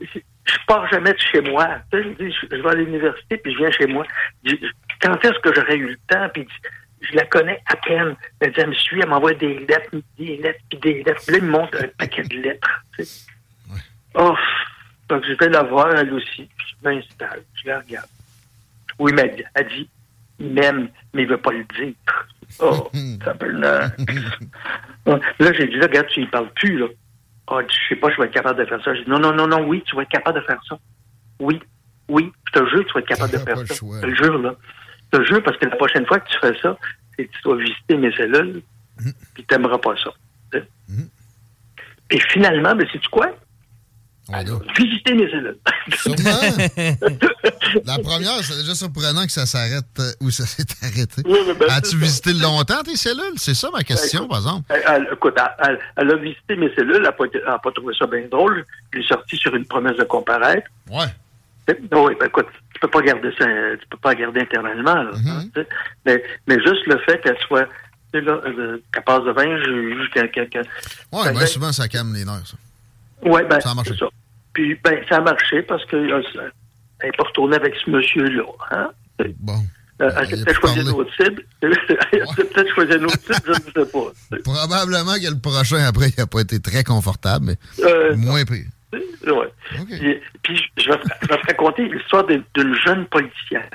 je 0.00 0.58
pars 0.66 0.86
jamais 0.88 1.12
de 1.12 1.18
chez 1.18 1.40
moi. 1.42 1.68
Tu 1.92 2.02
Je, 2.02 2.08
dis, 2.24 2.32
je- 2.32 2.56
je 2.56 2.62
vais 2.62 2.68
à 2.70 2.74
l'université, 2.74 3.36
puis 3.38 3.52
je 3.52 3.58
viens 3.58 3.70
chez 3.70 3.86
moi. 3.86 4.06
Je 4.44 4.54
quand 5.02 5.22
est-ce 5.24 5.38
que 5.40 5.52
j'aurais 5.54 5.76
eu 5.76 5.88
le 5.88 5.96
temps? 6.08 6.28
Puis 6.32 6.46
je 7.00 7.14
la 7.14 7.24
connais 7.26 7.62
à 7.66 7.76
peine. 7.76 8.16
Elle 8.40 8.52
dit, 8.52 8.60
elle 8.60 8.68
me 8.68 8.74
suit, 8.74 9.00
elle 9.00 9.08
m'envoie 9.08 9.34
des 9.34 9.58
lettres, 9.60 9.90
des 10.18 10.36
lettres, 10.38 10.60
puis 10.68 10.78
des 10.78 11.02
lettres. 11.02 11.22
Puis 11.24 11.32
là, 11.32 11.38
il 11.38 11.44
me 11.44 11.50
montre 11.50 11.78
un 11.82 11.88
paquet 11.98 12.22
de 12.22 12.36
lettres. 12.36 12.84
tu 12.96 13.04
sais. 13.04 13.26
Oh, 14.14 14.34
donc 15.08 15.24
je 15.26 15.34
vais 15.34 15.48
la 15.50 15.62
voir, 15.62 15.94
elle 15.94 16.12
aussi. 16.12 16.48
Puis 16.56 16.66
je 16.68 16.88
m'installe, 16.88 17.42
je 17.54 17.68
la 17.68 17.80
regarde. 17.80 18.08
Oui, 18.98 19.12
mais 19.14 19.22
elle, 19.22 19.50
elle 19.54 19.68
dit, 19.68 19.88
il 20.38 20.52
m'aime, 20.52 20.88
mais 21.12 21.22
il 21.22 21.28
veut 21.28 21.36
pas 21.36 21.52
le 21.52 21.64
dire. 21.78 21.94
Oh, 22.60 22.90
ça 23.24 23.34
peut. 23.34 23.52
Ouais. 25.06 25.20
Là, 25.38 25.52
j'ai 25.52 25.68
dit, 25.68 25.76
là, 25.76 25.86
regarde, 25.86 26.08
tu 26.08 26.20
y 26.20 26.26
parles 26.26 26.50
plus, 26.56 26.78
là. 26.78 26.86
Ah, 27.46 27.60
je 27.62 27.88
sais 27.88 27.94
pas, 27.94 28.10
je 28.10 28.16
vais 28.20 28.26
être 28.26 28.34
capable 28.34 28.58
de 28.58 28.64
faire 28.64 28.82
ça. 28.82 28.92
J'ai 28.92 29.04
dit, 29.04 29.10
non, 29.10 29.20
non, 29.20 29.32
non, 29.32 29.46
non, 29.46 29.64
oui, 29.64 29.84
tu 29.86 29.94
vas 29.94 30.02
être 30.02 30.08
capable 30.08 30.40
de 30.40 30.44
faire 30.44 30.58
ça. 30.68 30.76
Oui, 31.38 31.60
oui, 32.08 32.32
je 32.48 32.58
te 32.58 32.68
jure, 32.68 32.84
tu 32.84 32.92
vas 32.92 33.00
être 33.00 33.06
capable 33.06 33.32
de 33.32 33.38
faire 33.38 33.56
ça. 33.58 33.74
Je 33.74 34.00
te 34.00 34.06
le 34.06 34.14
jure, 34.16 34.38
là. 34.38 34.56
Je 35.12 35.18
te 35.18 35.24
jure, 35.24 35.42
parce 35.42 35.56
que 35.58 35.66
la 35.66 35.76
prochaine 35.76 36.06
fois 36.06 36.20
que 36.20 36.28
tu 36.30 36.38
fais 36.40 36.58
ça, 36.60 36.76
c'est 37.16 37.26
que 37.26 37.32
tu 37.32 37.42
dois 37.42 37.56
visiter 37.56 37.96
mes 37.96 38.12
cellules, 38.12 38.62
puis 39.34 39.44
tu 39.44 39.54
n'aimeras 39.54 39.78
pas 39.78 39.94
ça. 40.02 40.10
tu. 40.52 40.62
Mhm. 40.88 41.08
Et 42.10 42.20
finalement, 42.32 42.74
ben, 42.74 42.86
sais-tu 42.92 43.08
quoi? 43.08 43.26
Ouais, 44.28 44.42
là. 44.44 44.58
Visiter 44.76 45.14
mes 45.14 45.30
cellules. 45.30 45.56
Sûrement. 45.94 46.40
La 47.84 47.98
première, 47.98 48.42
c'est 48.42 48.56
déjà 48.58 48.74
surprenant 48.74 49.24
que 49.24 49.30
ça 49.32 49.46
s'arrête 49.46 49.84
euh, 50.00 50.10
où 50.20 50.30
ça 50.30 50.44
s'est 50.46 50.64
arrêté. 50.82 51.22
Oui, 51.24 51.38
ben, 51.58 51.66
As-tu 51.70 51.90
c'est 51.90 51.96
ça. 51.96 52.04
visité 52.04 52.32
longtemps 52.32 52.82
tes 52.82 52.96
cellules? 52.96 53.34
C'est 53.36 53.54
ça 53.54 53.70
ma 53.72 53.82
question, 53.84 54.26
par 54.26 54.38
exemple. 54.38 54.64
Elle, 54.68 54.82
elle- 54.88 55.08
écoute, 55.12 55.34
elle, 55.36 55.68
elle- 55.68 55.78
elle 55.96 56.10
a 56.10 56.16
visité 56.16 56.56
mes 56.56 56.74
cellules, 56.74 56.96
elle 56.96 57.02
n'a 57.02 57.12
pas, 57.12 57.24
elle 57.32 57.72
trouvé 57.74 57.94
ça 57.98 58.06
bien 58.06 58.24
drôle. 58.30 58.64
Je 58.92 58.98
l'ai 58.98 59.06
sorti 59.06 59.36
sur 59.36 59.54
une 59.54 59.64
promesse 59.64 59.96
de 59.96 60.04
comparaître. 60.04 60.68
Ouais. 60.90 61.06
Oui, 61.68 62.14
ben 62.20 62.26
écoute, 62.26 62.46
tu 62.76 62.80
peux 62.80 62.88
pas 62.88 63.00
garder 63.00 63.30
ça, 63.38 63.46
tu 63.80 63.86
peux 63.90 63.96
pas 63.96 64.14
garder 64.14 64.40
éternellement, 64.40 65.02
là, 65.02 65.10
Mhm. 65.14 65.28
hein, 65.56 65.62
mais, 66.04 66.22
mais 66.46 66.56
juste 66.60 66.86
le 66.86 66.98
fait 66.98 67.18
qu'elle 67.22 67.38
soit, 67.46 67.64
tu 68.12 68.18
sais, 68.18 68.20
là, 68.20 68.38
euh, 68.44 68.78
qu'elle 68.92 69.02
passe 69.04 69.24
de 69.24 69.30
20 69.32 69.62
juges, 69.64 70.10
qu'elle, 70.12 70.30
qu'elle- 70.30 70.48
qu'elle- 70.50 70.66
Ouais, 71.12 71.24
Ben, 71.24 71.30
bien 71.32 71.40
ben- 71.40 71.46
souvent, 71.46 71.72
ça 71.72 71.88
calme 71.88 72.12
les 72.14 72.24
nerfs, 72.26 72.46
ça. 72.46 72.56
ouais, 73.28 73.44
ben, 73.44 73.58
Ça 73.60 73.70
a 73.70 73.74
marché. 73.74 73.94
ça. 73.98 74.06
Puis, 74.52 74.78
ben, 74.84 75.02
ça 75.08 75.16
a 75.16 75.20
marché 75.22 75.62
parce 75.62 75.84
que, 75.86 75.96
euh, 75.96 76.22
ça- 76.34 76.40
elle 77.00 77.12
pas 77.12 77.24
retournée 77.24 77.56
avec 77.56 77.74
ce 77.82 77.90
monsieur-là, 77.90 78.42
hein. 78.72 78.90
Bon. 79.40 79.54
Euh, 80.02 80.10
Ben, 80.10 80.14
elle 80.20 80.26
s'est 80.28 80.34
a 80.42 80.44
peut-être 80.44 80.60
choisi 80.60 80.80
une 80.80 80.88
autre 80.90 81.10
cible. 81.16 81.42
elle 81.62 81.74
s'est 82.36 82.44
peut-être 82.44 82.74
choisi 82.74 82.92
une 82.96 83.04
autre 83.06 83.18
cible, 83.20 83.40
je 83.46 83.50
ne 83.80 83.84
sais 83.86 83.90
pas. 83.90 84.38
Probablement 84.44 85.14
que 85.14 85.30
le 85.30 85.38
prochain, 85.40 85.78
après, 85.86 86.08
il 86.10 86.14
n'a 86.20 86.26
pas 86.26 86.40
été 86.40 86.60
très 86.60 86.84
confortable, 86.84 87.46
mais 87.46 87.56
Euh, 87.82 88.14
moins 88.16 88.44
pire. 88.44 88.66
Ouais. 89.30 89.48
Puis, 89.86 90.20
puis 90.42 90.70
je, 90.76 90.90
vais, 90.90 90.98
te- 90.98 91.08
je 91.22 91.28
vais 91.28 91.36
te 91.40 91.46
raconter 91.46 91.88
l'histoire 91.88 92.24
d'une 92.26 92.74
jeune 92.84 93.06
policière. 93.06 93.68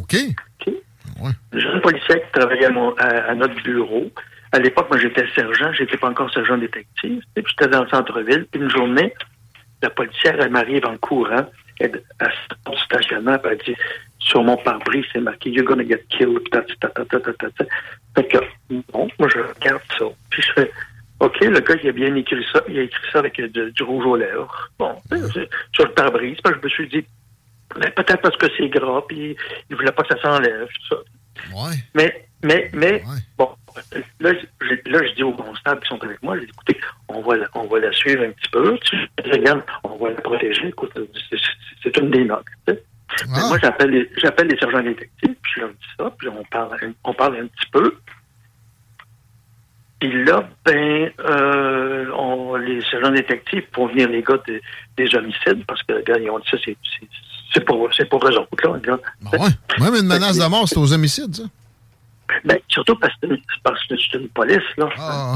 OK. 0.00 0.14
OK? 0.60 0.74
Ouais. 1.20 1.30
Une 1.52 1.60
jeune 1.60 1.80
policière 1.80 2.16
qui 2.24 2.32
travaillait 2.32 2.66
à, 2.66 2.70
mon- 2.70 2.94
à- 2.96 3.30
à 3.30 3.34
notre 3.34 3.60
bureau. 3.62 4.10
À 4.52 4.58
l'époque, 4.58 4.88
moi, 4.90 4.98
j'étais 4.98 5.26
sergent, 5.34 5.72
j'étais 5.72 5.96
pas 5.96 6.08
encore 6.08 6.32
sergent 6.32 6.56
détective. 6.56 7.22
Puis 7.34 7.44
j'étais 7.48 7.68
dans 7.68 7.82
le 7.84 7.88
centre-ville. 7.90 8.46
Puis 8.50 8.60
une 8.60 8.70
journée, 8.70 9.12
la 9.82 9.90
policière, 9.90 10.36
elle 10.40 10.50
m'arrive 10.50 10.86
en 10.86 10.96
courant. 10.96 11.46
Elle, 11.80 12.02
elle 12.20 12.32
sort 12.64 12.74
du 12.74 12.80
stationnement, 12.82 13.38
puis 13.38 13.52
elle 13.52 13.58
dit, 13.74 13.80
sur 14.18 14.42
mon 14.42 14.56
pare-brise, 14.56 15.04
c'est 15.12 15.20
marqué, 15.20 15.50
you're 15.50 15.64
gonna 15.64 15.84
get 15.86 16.02
killed. 16.08 16.42
Ta, 16.50 16.62
ta, 16.62 16.88
ta. 16.88 17.18
Fait 18.16 18.26
que, 18.26 18.38
bon, 18.92 19.08
moi, 19.18 19.28
je 19.32 19.38
regarde 19.38 19.82
ça. 19.96 20.04
Puis 20.30 20.42
je 20.42 20.52
fais, 20.54 20.70
OK, 21.20 21.40
le 21.40 21.60
gars, 21.60 21.74
il 21.82 21.88
a 21.88 21.92
bien 21.92 22.14
écrit 22.14 22.46
ça. 22.52 22.62
Il 22.68 22.78
a 22.78 22.82
écrit 22.82 23.10
ça 23.12 23.18
avec 23.18 23.40
de- 23.40 23.70
du 23.70 23.82
rouge 23.82 24.04
aux 24.06 24.16
lèvres. 24.16 24.70
Bon, 24.78 24.94
sur 25.72 25.84
le 25.86 25.92
pare-brise. 25.92 26.38
Parce 26.42 26.54
que 26.56 26.60
je 26.60 26.64
me 26.66 26.70
suis 26.70 26.88
dit, 26.88 27.06
ben, 27.74 27.90
peut-être 27.90 28.20
parce 28.22 28.36
que 28.36 28.46
c'est 28.56 28.68
gras, 28.68 29.02
puis 29.08 29.36
il 29.68 29.76
voulait 29.76 29.92
pas 29.92 30.02
que 30.04 30.14
ça 30.16 30.22
s'enlève, 30.22 30.66
tout 30.68 30.94
ça. 30.96 31.02
Ouais. 31.54 31.76
Mais, 31.94 32.28
mais, 32.42 32.70
mais, 32.72 32.92
Ouais. 32.92 33.20
bon, 33.36 33.50
là, 34.20 34.32
je- 34.32 34.90
là, 34.90 35.06
je 35.06 35.12
dis 35.14 35.22
aux 35.22 35.32
constables 35.32 35.80
qui 35.82 35.88
sont 35.88 36.02
avec 36.02 36.22
moi, 36.22 36.36
je 36.36 36.42
dis, 36.44 36.50
écoutez, 36.50 36.80
on 37.08 37.20
va, 37.20 37.36
la, 37.36 37.46
on 37.54 37.66
va 37.66 37.78
la 37.80 37.92
suivre 37.92 38.22
un 38.24 38.30
petit 38.30 38.50
peu. 38.50 38.78
Tu 38.80 38.96
regarde, 39.30 39.62
on 39.84 39.96
va 39.96 40.10
la 40.10 40.20
protéger. 40.20 40.68
Écoute, 40.68 40.92
c'est- 41.82 41.98
une 41.98 42.10
des 42.10 42.24
notes. 42.24 42.44
tu 42.66 42.74
sais. 42.74 42.82
Ah. 43.34 43.48
Moi, 43.48 43.58
j'appelle 43.60 43.90
les, 43.90 44.10
j'appelle 44.18 44.48
les 44.48 44.58
sergents 44.58 44.82
détectives, 44.82 45.34
puis 45.42 45.52
je 45.56 45.60
leur 45.60 45.70
dis 45.70 45.86
ça, 45.98 46.12
puis 46.18 46.28
on 46.28 46.44
parle, 46.44 46.76
on 47.04 47.14
parle 47.14 47.36
un 47.38 47.46
petit 47.46 47.70
peu. 47.72 47.96
Puis 50.00 50.24
là, 50.24 50.48
ben, 50.64 51.10
euh, 51.20 52.10
on, 52.16 52.54
les 52.56 52.80
sergents 52.82 53.10
détectives 53.10 53.64
font 53.74 53.86
venir 53.88 54.08
les 54.08 54.22
gars 54.22 54.38
de- 54.46 54.60
des 54.96 55.14
homicides, 55.14 55.64
parce 55.66 55.82
que, 55.82 56.02
gars, 56.04 56.18
ils 56.18 56.30
ont 56.30 56.38
dit 56.38 56.48
ça, 56.50 56.56
c'est, 56.64 56.76
c'est, 57.00 57.08
c'est 57.52 57.64
pour, 57.64 57.88
c'est 57.94 58.08
pour 58.08 58.24
eux 58.26 58.36
autres, 58.38 58.48
là. 58.86 58.98
Ah 59.26 59.30
ouais? 59.38 59.48
Même 59.80 59.94
une 60.02 60.06
menace 60.06 60.38
de 60.38 60.46
mort, 60.48 60.68
c'est 60.68 60.78
aux 60.78 60.92
homicides, 60.92 61.34
ça? 61.34 61.42
Ben, 62.44 62.58
surtout 62.68 62.94
parce 62.96 63.14
que, 63.16 63.26
parce 63.64 63.84
que 63.86 63.94
c'est 63.96 64.18
une 64.18 64.28
police, 64.28 64.62
là. 64.76 64.88
Ah, 64.98 65.34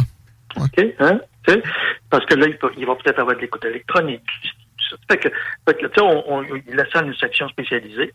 OK? 0.57 0.85
Hein? 1.00 1.21
Tu 1.47 1.54
sais? 1.54 1.62
Parce 2.11 2.25
que 2.26 2.35
là, 2.35 2.47
il, 2.47 2.57
peut- 2.59 2.71
il 2.76 2.87
va 2.87 2.95
peut-être 2.95 3.19
avoir 3.19 3.35
de 3.35 3.40
l'écoute 3.40 3.64
électronique. 3.64 4.23
Fait 5.11 5.16
que, 5.16 5.28
fait 5.66 5.75
que, 5.75 5.87
tu 5.87 5.95
sais, 5.95 6.00
on, 6.02 6.35
on, 6.35 6.42
il 6.45 6.62
laisse 6.76 6.88
ça 6.92 7.00
à 7.00 7.02
une 7.02 7.14
section 7.14 7.49
spécialisée. 7.49 8.12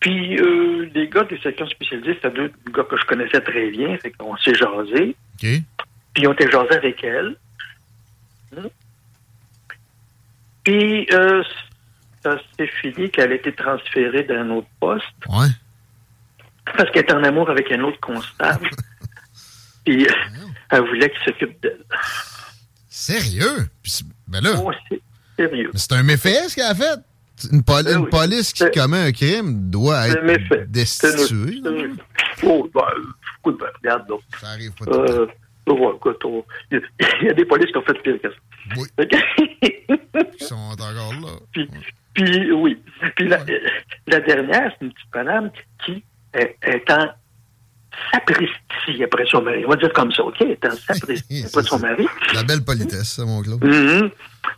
Puis, 0.00 0.38
euh, 0.40 0.90
les 0.94 1.08
gars 1.08 1.24
des 1.24 1.38
sections 1.40 1.66
spécialisées, 1.68 2.14
c'était 2.14 2.30
deux 2.30 2.52
gars 2.72 2.84
que 2.84 2.96
je 2.96 3.04
connaissais 3.06 3.40
très 3.40 3.70
bien. 3.70 3.96
Fait 3.98 4.10
qu'on 4.12 4.36
s'est 4.36 4.54
jasé. 4.54 5.16
Puis, 5.38 6.26
ont 6.26 6.32
été 6.32 6.50
jasés 6.50 6.74
avec 6.76 7.02
elle. 7.02 7.36
Hein? 8.56 8.62
Puis, 10.64 11.06
euh, 11.12 11.42
ça 12.22 12.36
s'est 12.58 12.66
fini 12.82 13.10
qu'elle 13.10 13.32
a 13.32 13.34
été 13.36 13.52
transférée 13.54 14.24
d'un 14.24 14.50
autre 14.50 14.68
poste 14.80 15.04
Ouais. 15.28 15.48
parce 16.76 16.90
qu'elle 16.90 17.04
est 17.04 17.12
en 17.12 17.22
amour 17.24 17.48
avec 17.50 17.70
un 17.72 17.80
autre 17.82 18.00
constable. 18.00 18.68
Puis, 19.84 20.06
elle 20.70 20.80
voulait 20.82 21.10
qu'il 21.10 21.20
s'occupe 21.24 21.60
d'elle. 21.62 21.84
Sérieux? 22.88 23.68
Ben 24.26 24.40
là, 24.42 24.50
Oh, 24.58 24.72
c'est 24.88 25.00
sérieux. 25.36 25.70
c'est 25.74 25.92
un 25.92 26.02
méfait, 26.02 26.48
ce 26.48 26.56
qu'elle 26.56 26.64
a 26.66 26.74
fait. 26.74 26.98
Une, 27.52 27.62
poli- 27.62 27.84
Ben 27.84 27.98
une 27.98 28.04
oui. 28.04 28.10
police 28.10 28.52
qui 28.52 28.64
commet 28.72 28.98
un 28.98 29.12
crime 29.12 29.70
doit 29.70 30.08
être 30.08 30.70
destituée. 30.70 31.60
Oh, 32.42 32.68
ben, 32.74 32.82
écoute, 33.40 33.58
ben, 33.60 33.66
regarde, 33.82 34.08
là. 34.08 34.16
Ça 34.40 34.48
arrive 34.48 34.72
pas. 34.72 34.90
Euh, 34.90 35.26
ouais, 35.68 35.92
écoute, 35.96 36.24
on- 36.24 36.44
il 36.70 36.80
y, 37.22 37.28
a- 37.28 37.34
des 37.34 37.44
polices 37.44 37.70
qui 37.70 37.76
ont 37.78 37.82
fait 37.82 38.00
pire 38.02 38.18
que 38.22 38.28
ça. 38.30 38.36
Oui. 38.76 38.88
Ils 40.40 40.46
sont 40.46 40.54
encore 40.54 41.12
là. 41.22 41.28
puis, 41.52 41.68
puis, 42.14 42.52
oui. 42.52 42.78
Puis 43.16 43.28
la, 43.28 43.38
la 44.06 44.20
dernière, 44.20 44.72
c'est 44.78 44.86
une 44.86 44.92
petite 44.92 45.14
madame 45.14 45.50
qui 45.84 46.02
est, 46.34 46.56
est 46.62 46.90
en 46.90 47.08
sapristi 48.12 49.02
après 49.04 49.24
son 49.30 49.42
mari. 49.42 49.64
On 49.66 49.70
va 49.70 49.76
dire 49.76 49.92
comme 49.92 50.12
ça, 50.12 50.22
OK? 50.24 50.36
Elle 50.40 50.50
est 50.52 50.64
en 50.66 50.70
sapristi 50.94 51.44
après 51.46 51.62
son 51.62 51.78
mari. 51.78 52.06
La 52.34 52.42
belle 52.42 52.64
politesse, 52.64 53.08
ça, 53.14 53.24
mon 53.24 53.42
Claude? 53.42 53.62
Mhm. 53.64 54.10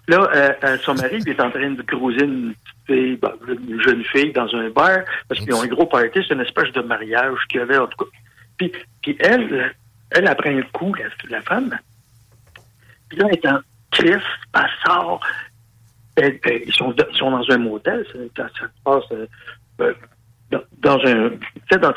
Là, 0.09 0.29
euh, 0.35 0.53
euh, 0.65 0.79
son 0.79 0.95
mari 0.95 1.19
il 1.21 1.29
est 1.29 1.41
en 1.41 1.51
train 1.51 1.71
de 1.71 1.83
cruiser 1.83 2.25
une 2.25 2.55
petite 2.55 2.87
fille, 2.87 3.17
ben, 3.17 3.33
une 3.47 3.81
jeune 3.83 4.03
fille 4.05 4.33
dans 4.33 4.53
un 4.55 4.71
bar, 4.71 5.01
parce 5.29 5.41
qu'ils 5.41 5.53
ont 5.55 5.63
un 5.63 5.67
gros 5.67 5.87
party, 5.87 6.21
c'est 6.27 6.35
une 6.35 6.41
espèce 6.41 6.73
de 6.73 6.81
mariage 6.81 7.39
qu'il 7.51 7.61
y 7.61 7.63
avait, 7.63 7.77
en 7.77 7.87
tout 7.87 8.05
cas. 8.05 8.11
Puis, 8.57 8.73
puis 9.03 9.17
elle, 9.21 9.75
elle 10.11 10.27
après 10.27 10.55
un 10.59 10.63
coup, 10.73 10.95
la, 10.95 11.05
la 11.29 11.43
femme, 11.43 11.79
puis 13.09 13.19
là, 13.19 13.27
elle 13.31 13.37
est 13.39 13.47
en 13.49 13.61
crise, 13.91 14.17
elle 14.55 14.71
sort, 14.87 15.21
Elle- 16.17 16.41
elle- 16.45 16.63
ils, 16.67 16.73
sont, 16.73 16.95
ils 17.13 17.17
sont 17.19 17.31
dans 17.31 17.51
un 17.51 17.59
motel, 17.59 18.05
ça, 18.37 18.49
ça 18.59 18.65
se 18.67 18.83
passe 18.83 19.05
euh, 19.13 19.27
euh, 19.83 19.95
dans, 20.51 20.63
dans 20.79 20.99
un, 21.07 21.31
dans 21.79 21.93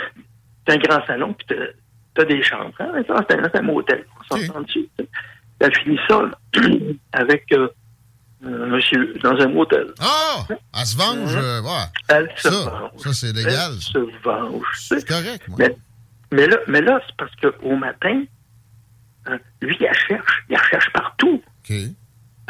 c'est 0.67 0.73
un 0.73 0.77
grand 0.77 1.05
salon, 1.07 1.33
puis 1.33 1.47
t'as- 1.47 2.25
des 2.25 2.43
chambres. 2.43 2.73
Hein? 2.79 2.91
C'est 3.07 3.33
un, 3.35 3.49
un 3.53 3.61
motel, 3.61 4.05
on 4.19 4.37
s'entend 4.37 4.61
dessus. 4.61 4.87
Elle 5.59 5.75
finit 5.77 5.99
ça 6.07 6.21
là, 6.21 6.61
avec 7.13 7.45
euh, 7.53 7.67
monsieur 8.41 9.13
dans 9.23 9.35
un 9.39 9.47
motel. 9.47 9.87
Ah! 9.99 10.45
Elle 10.79 10.85
se 10.85 10.97
venge. 10.97 11.35
euh, 11.35 11.61
ouais. 11.61 11.69
Elle 12.09 12.29
se 12.37 12.49
Ça, 12.49 12.69
venge. 12.69 12.91
ça, 12.97 13.13
c'est 13.13 13.33
légal. 13.33 13.71
Elle 13.73 13.81
se 13.81 14.23
venge. 14.23 14.65
C'est 14.75 15.07
correct, 15.07 15.47
moi. 15.47 15.57
Mais, 15.59 15.75
mais 16.31 16.47
là, 16.47 16.57
mais 16.67 16.81
là 16.81 16.99
c'est 17.07 17.15
parce 17.17 17.31
qu'au 17.35 17.75
matin, 17.75 18.23
hein, 19.27 19.37
lui, 19.61 19.77
il 19.79 19.87
cherche. 20.07 20.43
Il 20.49 20.57
cherche 20.69 20.91
partout. 20.93 21.41
OK. 21.63 21.75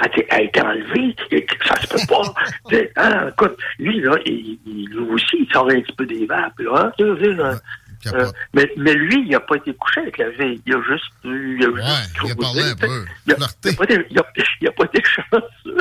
Elle, 0.04 0.26
a 0.32 0.42
été- 0.42 0.62
enlevée. 0.62 1.16
Ça 1.68 1.80
se 1.82 1.88
peut 1.88 2.08
pas. 2.08 2.34
Hein, 2.96 3.28
écoute, 3.30 3.58
lui, 3.78 4.00
là, 4.02 4.16
il, 4.26 4.58
il- 4.66 4.88
lui 4.90 5.00
aussi, 5.12 5.38
il 5.40 5.50
sort 5.52 5.70
un 5.70 5.82
petit 5.82 5.94
peu 5.94 6.06
des 6.06 6.26
vapes. 6.26 6.58
Là, 6.60 6.92
hein, 6.98 7.60
Euh, 8.08 8.32
mais, 8.54 8.70
mais 8.78 8.94
lui, 8.94 9.24
il 9.26 9.30
n'a 9.30 9.40
pas 9.40 9.56
été 9.58 9.74
couché 9.76 10.02
avec 10.02 10.18
la 10.18 10.32
fille. 10.32 10.62
Il 10.66 10.74
a 10.76 10.82
juste. 10.90 11.06
Il 11.24 11.64
a 11.64 11.70
ouais, 11.70 11.82
juste 11.82 12.20
il 12.26 12.32
a 12.32 12.36
parlé 12.36 12.62
un 12.64 12.76
peu. 12.76 13.06
Il 13.28 13.34
a, 13.34 13.36
il 13.38 13.44
Flirté. 13.44 13.70
a 13.70 13.74
pas 13.74 13.84
été- 13.84 14.08
il 14.10 14.20
a- 14.20 14.34
il 14.62 14.68
a 14.68 14.72
pas 14.72 14.84
été 14.86 15.04
chanceux. 15.04 15.78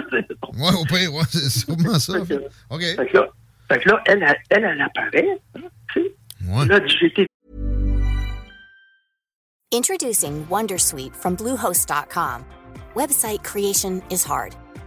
Ouais, 0.58 0.74
au 0.80 0.84
pire, 0.84 1.14
ouais, 1.14 1.22
c'est 1.30 1.50
sûrement 1.50 1.98
ça. 1.98 2.24
Fait 2.24 2.36
que- 2.36 2.44
OK. 2.70 2.80
Fait 2.82 3.06
que 3.06 3.16
là, 3.16 3.26
fait 3.68 3.78
que 3.80 3.88
là 3.88 4.02
elle, 4.06 4.22
elle, 4.50 4.64
elle, 4.64 4.80
apparaît. 4.82 5.28
hein, 5.56 5.60
tu 5.92 6.02
sais. 6.02 6.14
Ouais. 6.46 6.66
Là, 6.66 6.78
été 7.02 7.26
Introducing 9.72 10.46
Wondersuite 10.48 11.14
from 11.14 11.36
Bluehost.com. 11.36 12.44
Website 12.96 13.42
creation 13.44 14.02
is 14.10 14.24
hard, 14.24 14.56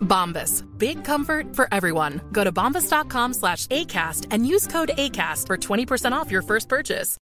Bombas. 0.00 0.62
Big 0.78 1.04
comfort 1.04 1.54
for 1.54 1.68
everyone. 1.72 2.20
Go 2.32 2.42
to 2.44 2.50
bombas.com 2.52 3.34
slash 3.34 3.66
ACAST 3.68 4.26
and 4.30 4.46
use 4.46 4.66
code 4.66 4.90
ACAST 4.96 5.46
for 5.46 5.56
20% 5.58 6.12
off 6.12 6.30
your 6.30 6.42
first 6.42 6.68
purchase. 6.68 7.18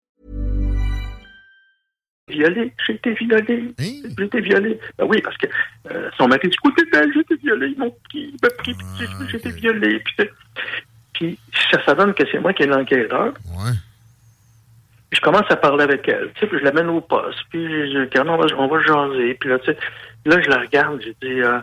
violée. 2.30 2.74
J'ai 2.88 2.94
été 2.94 3.14
violée. 3.14 3.74
Hein? 3.78 4.10
J'ai 4.18 4.24
été 4.26 4.40
violée. 4.42 4.80
Ben 4.98 5.06
oui, 5.06 5.22
parce 5.22 5.36
que 5.38 5.48
euh, 5.92 6.10
son 6.18 6.28
mari 6.30 6.48
dit 6.48 6.56
Écoute, 6.64 6.80
j'ai 7.14 7.20
été 7.20 7.36
violée. 7.36 7.76
Pris, 7.76 7.94
il 8.14 8.38
m'a 8.42 8.50
pris, 8.58 8.74
puis 8.74 8.86
j'ai- 9.30 9.38
été 9.38 9.50
violée. 9.52 10.00
Puis, 10.00 10.14
c'est- 10.18 10.32
puis 11.14 11.40
ça, 11.72 11.84
ça 11.84 11.94
donne 11.94 12.14
que 12.14 12.24
c'est 12.32 12.40
moi 12.40 12.54
qui 12.54 12.64
est 12.64 12.68
l'enquêteur. 12.68 13.34
Ouais. 13.58 13.72
Puis 15.10 15.18
je 15.18 15.22
commence 15.22 15.50
à 15.50 15.58
parler 15.58 15.84
avec 15.84 16.08
elle. 16.08 16.32
Tu 16.36 16.40
sais, 16.40 16.48
puis 16.48 16.60
je 16.60 16.64
l'amène 16.64 16.88
au 16.88 17.02
poste. 17.02 17.40
Puis 17.50 17.68
je, 17.68 17.92
je- 17.92 18.10
quand 18.16 18.26
on 18.30 18.38
va, 18.38 18.46
on 18.58 18.68
va 18.68 18.80
jaser. 18.82 19.34
Puis 19.34 19.50
là, 19.50 19.60
tu 19.60 19.66
sais, 19.74 19.78
là, 20.26 20.40
je 20.42 20.50
la 20.50 20.60
regarde. 20.60 21.02
J'ai 21.04 21.16
dit 21.22 21.42
euh, 21.42 21.60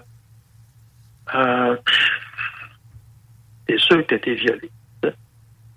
euh, 1.35 1.77
T'es 3.67 3.79
sûr 3.79 3.99
que 3.99 4.03
t'as 4.03 4.17
été 4.17 4.35
violée? 4.35 4.71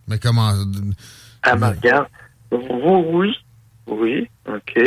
Mais 0.07 0.17
comment. 0.19 0.53
Me 0.53 0.93
Ouais. 1.61 1.67
regarde. 1.69 2.07
Oui, 2.51 3.05
oui. 3.07 3.39
Oui, 3.87 4.29
OK. 4.47 4.79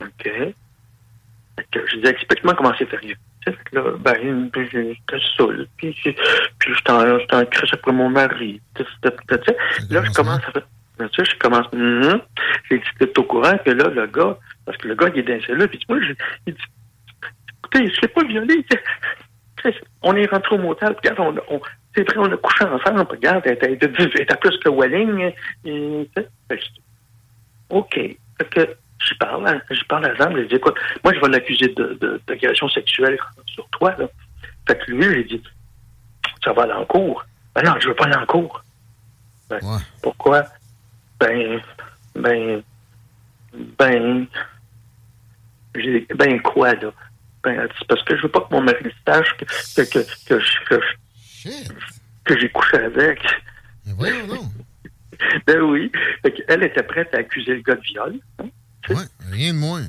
OK. 0.00 0.30
Je 1.74 1.96
dis, 2.00 2.06
explique-moi 2.06 2.54
comment 2.54 2.72
c'est 2.78 2.86
que 3.58 3.74
là, 3.76 3.82
ben, 3.98 4.48
puis 4.50 4.68
j'étais 4.72 5.22
seul. 5.36 5.68
Puis, 5.76 5.94
puis 6.02 6.74
j'étais 6.74 6.90
en, 6.90 7.18
j'étais 7.18 7.36
en 7.36 7.44
crise 7.44 7.70
après 7.72 7.92
mon 7.92 8.08
mari. 8.08 8.60
Là, 9.90 10.02
je 10.04 10.10
commence 10.12 10.40
à 10.48 10.52
faire. 10.52 10.62
Tu 10.98 11.24
sais, 11.24 11.30
je 11.30 11.38
commence. 11.38 11.70
Mhm. 11.72 12.20
J'ai 12.70 12.78
dit, 12.78 12.84
au 13.18 13.22
courant 13.24 13.58
que 13.58 13.70
là, 13.70 13.88
le 13.88 14.06
gars, 14.06 14.38
parce 14.64 14.78
que 14.78 14.88
le 14.88 14.94
gars, 14.94 15.08
il 15.14 15.18
est 15.20 15.22
dans 15.24 15.66
puis 15.68 15.80
moi, 15.88 15.98
j'ai- 16.00 16.16
il 16.46 16.54
dit, 16.54 16.60
écoutez, 17.58 17.90
je 17.94 18.00
l'ai 18.00 18.08
pas 18.08 18.24
violé. 18.24 18.64
On 20.02 20.14
est 20.16 20.26
rentré 20.26 20.56
au 20.56 20.58
motel, 20.58 20.94
puis 20.94 21.10
regarde, 21.10 21.40
on, 21.48 21.56
on, 21.56 21.60
c'est 21.94 22.08
vrai, 22.08 22.18
on 22.18 22.32
a 22.32 22.36
couché 22.36 22.64
ensemble, 22.64 23.06
puis 23.06 23.16
regarde, 23.16 23.42
elle 23.46 23.72
était, 23.72 23.88
plus 23.88 24.58
que 24.58 24.68
Welling. 24.68 25.32
Et, 25.64 26.08
tu 26.14 26.22
sais, 26.22 26.28
fait 26.48 26.56
que 26.58 26.64
je 26.64 26.70
dis, 26.70 26.82
OK. 27.70 27.94
Fait 27.94 28.48
que 28.50 28.76
j'y 29.06 29.14
parle, 29.14 29.46
hein, 29.46 29.60
j'y 29.70 29.84
parle 29.84 30.06
à 30.06 30.14
Jean, 30.14 30.30
je 30.30 30.38
lui 30.38 30.48
dis, 30.48 30.56
écoute, 30.56 30.76
moi, 31.02 31.12
je 31.14 31.20
vais 31.20 31.28
l'accuser 31.28 31.68
de, 31.68 31.96
de, 32.00 32.20
d'agression 32.26 32.68
sexuelle 32.68 33.18
sur 33.46 33.68
toi, 33.70 33.94
là. 33.98 34.06
Fait 34.66 34.78
que 34.78 34.90
lui, 34.90 35.04
j'ai 35.04 35.24
dit, 35.24 35.42
ça 36.42 36.52
va 36.52 36.62
aller 36.62 36.72
en 36.72 36.84
cours. 36.84 37.24
Ben 37.54 37.62
non, 37.62 37.74
je 37.80 37.88
veux 37.88 37.94
pas 37.94 38.04
aller 38.04 38.16
en 38.16 38.26
cours. 38.26 38.62
Ben, 39.48 39.60
Pourquoi? 40.02 40.44
Ben, 41.20 41.60
ben, 42.14 42.62
ben, 43.78 44.26
ben 46.14 46.42
quoi, 46.42 46.74
là? 46.74 46.92
Ben, 47.44 47.68
parce 47.88 48.02
que 48.04 48.16
je 48.16 48.22
veux 48.22 48.28
pas 48.30 48.40
que 48.40 48.54
mon 48.54 48.62
mari 48.62 48.78
sache 49.06 49.36
que, 49.38 49.82
que, 49.82 50.38
que, 52.24 52.38
j'ai 52.40 52.48
couché 52.50 52.78
avec. 52.78 53.20
voyons 53.86 54.26
donc. 54.26 54.50
ben 55.46 55.60
oui. 55.60 55.92
Elle 56.48 56.62
était 56.64 56.82
prête 56.82 57.14
à 57.14 57.18
accuser 57.18 57.54
le 57.56 57.62
gars 57.62 57.74
de 57.74 57.80
viol. 57.82 58.14
hein. 58.40 58.94
Rien 59.30 59.52
de 59.52 59.58
moins. 59.58 59.82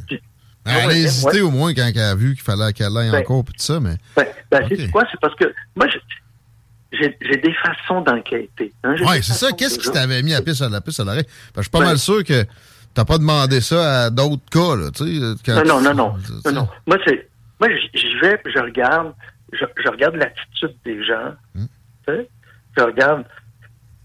Ah 0.67 0.79
Elle 0.83 0.89
a 0.89 0.93
hésité 0.97 1.37
ouais. 1.37 1.41
au 1.41 1.51
moins 1.51 1.73
quand 1.73 1.89
elle 1.93 1.99
a 2.01 2.15
vu 2.15 2.33
qu'il 2.33 2.43
fallait 2.43 2.73
qu'elle 2.73 2.95
aille 2.97 3.11
Ben. 3.11 3.19
encore 3.21 3.43
puis 3.45 3.53
tout 3.53 3.63
ça, 3.63 3.79
mais. 3.79 3.95
Ben, 4.15 4.25
ben, 4.51 4.67
c'est 4.69 4.89
quoi? 4.89 5.03
C'est 5.11 5.19
parce 5.19 5.35
que 5.35 5.45
moi, 5.75 5.87
j'ai- 5.89 7.09
des 7.37 7.53
façons 7.63 8.01
d'enquêter. 8.01 8.73
hein. 8.83 8.95
Des 8.95 9.21
c'est 9.21 9.33
ça. 9.33 9.51
Qu'est-ce 9.51 9.77
qui 9.79 9.91
t'avait 9.91 10.23
mis 10.23 10.33
à 10.33 10.41
piste 10.41 10.61
à 10.61 10.69
la 10.69 10.81
piste 10.81 10.99
à 11.01 11.03
l'arrêt? 11.03 11.23
Que 11.23 11.29
je 11.57 11.61
suis 11.63 11.69
pas 11.69 11.79
Ben. 11.79 11.85
mal 11.85 11.99
sûr 11.99 12.23
que 12.23 12.45
t'as 12.93 13.05
pas 13.05 13.17
demandé 13.17 13.59
ça 13.61 14.05
à 14.05 14.09
d'autres 14.09 14.49
cas, 14.49 14.75
là, 14.75 14.89
tu 14.91 15.03
sais. 15.19 15.35
quand 15.45 15.63
Non, 15.65 15.81
non, 15.81 15.93
non, 15.93 15.93
non. 15.93 16.17
non, 16.45 16.51
non. 16.51 16.67
Moi, 16.87 16.97
c'est, 17.05 17.27
moi, 17.59 17.69
j'y- 17.93 18.19
vais, 18.19 18.39
je 18.45 18.59
regarde, 18.59 19.13
je, 19.53 19.65
je 19.83 19.87
regarde 19.89 20.15
l'attitude 20.15 20.75
des 20.83 21.03
gens. 21.03 21.33
Hmm. 21.53 21.65
tu 22.07 22.13
sais. 22.13 22.29
Je 22.77 22.83
regarde, 22.83 23.25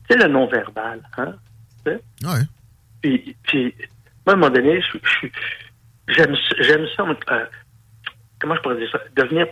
tu 0.08 0.16
sais, 0.16 0.22
le 0.24 0.32
non-verbal, 0.32 1.00
hein. 1.18 1.34
Ouais. 1.86 2.42
Puis, 3.02 3.36
puis, 3.44 3.74
moi, 4.26 4.34
à 4.34 4.36
un 4.36 4.36
moment 4.36 4.50
donné, 4.54 4.80
j'aime, 6.08 6.36
j'aime 6.60 6.86
ça, 6.96 7.04
euh, 7.30 7.44
comment 8.40 8.54
je 8.56 8.60
pourrais 8.60 8.76
dire 8.76 8.90
ça? 8.92 9.00
Devenir, 9.16 9.46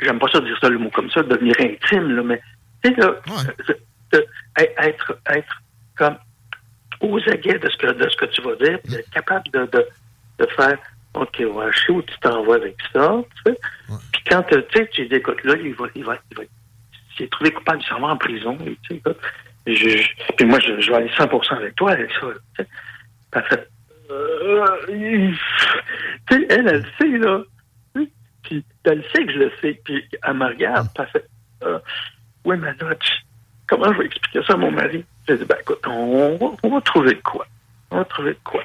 j'aime 0.00 0.18
pas 0.18 0.28
ça 0.30 0.40
dire 0.40 0.56
ça, 0.60 0.68
le 0.68 0.78
mot 0.78 0.90
comme 0.90 1.10
ça, 1.10 1.22
devenir 1.22 1.54
intime, 1.60 2.14
là, 2.16 2.22
mais, 2.22 2.40
tu 2.84 2.90
sais, 2.94 3.00
là, 3.00 3.06
euh, 3.28 3.74
de- 4.12 4.26
être, 4.78 5.18
être 5.30 5.62
comme 5.96 6.16
aux 7.00 7.18
aguets 7.28 7.58
de 7.58 7.68
ce 7.70 7.76
que, 7.78 7.86
de 7.92 8.08
ce 8.10 8.16
que 8.16 8.26
tu 8.26 8.42
vas 8.42 8.54
dire, 8.56 8.78
puis 8.84 8.94
être 8.96 9.10
capable 9.10 9.50
de, 9.50 9.60
de, 9.66 9.86
de 10.38 10.46
faire, 10.54 10.78
OK, 11.14 11.36
ouais, 11.40 11.66
je 11.72 11.78
sais 11.86 11.92
où 11.92 12.02
tu 12.02 12.18
t'en 12.20 12.42
vas 12.44 12.54
avec 12.54 12.76
ça, 12.92 13.22
tu 13.44 13.52
sais. 13.52 13.58
Puis 14.12 14.22
quand, 14.30 14.42
tu 14.44 14.54
sais, 14.74 14.86
tu 14.88 15.06
dis, 15.06 15.14
écoute, 15.16 15.42
là, 15.44 15.54
il 15.56 15.74
va, 15.74 15.86
il 15.94 16.04
va, 16.04 16.16
il 16.30 16.36
va, 16.38 16.42
s'il 17.14 17.26
est 17.26 17.28
trouvé 17.28 17.50
coupable, 17.50 17.82
il 17.86 18.04
en 18.04 18.16
prison, 18.16 18.56
et, 18.66 18.76
tu 18.88 18.96
sais. 19.04 19.14
Je, 19.66 19.74
je- 19.98 20.32
puis 20.36 20.46
moi, 20.46 20.58
je, 20.60 20.80
je 20.80 20.90
vais 20.90 20.96
aller 20.96 21.10
100% 21.10 21.54
avec 21.56 21.74
toi 21.76 21.92
avec 21.92 22.10
ça, 22.12 22.26
tu 22.56 22.64
sais. 22.64 22.68
Puis 23.30 23.40
elle 23.40 23.42
fait, 23.44 23.68
euh, 24.10 24.66
il- 24.88 25.38
tu 26.28 26.34
sais, 26.40 26.46
elle, 26.50 26.68
elle 26.68 26.86
sait, 26.98 27.18
là. 27.18 27.42
Tu 27.94 28.02
sais, 28.04 28.10
Puis 28.42 28.64
elle 28.84 29.04
sait 29.14 29.26
que 29.26 29.32
je 29.32 29.38
le 29.38 29.52
sais. 29.60 29.80
Puis 29.84 30.04
elle 30.22 30.34
me 30.34 30.46
regarde, 30.46 30.88
puis 30.94 31.04
elle 31.04 31.10
fait, 31.20 31.26
euh, 31.64 31.78
oui, 32.44 32.56
mais 32.58 32.72
là, 32.80 32.94
comment 33.68 33.92
je 33.92 33.98
vais 33.98 34.06
expliquer 34.06 34.42
ça 34.46 34.54
à 34.54 34.56
mon 34.56 34.70
mari? 34.72 35.04
J'ai 35.28 35.36
dit, 35.36 35.44
ben 35.44 35.56
écoute, 35.60 35.78
on 35.86 36.36
va, 36.38 36.56
on 36.64 36.68
va 36.70 36.80
trouver 36.80 37.16
quoi. 37.20 37.46
On 37.92 37.98
va 37.98 38.04
trouver 38.04 38.30
de 38.32 38.38
quoi. 38.44 38.62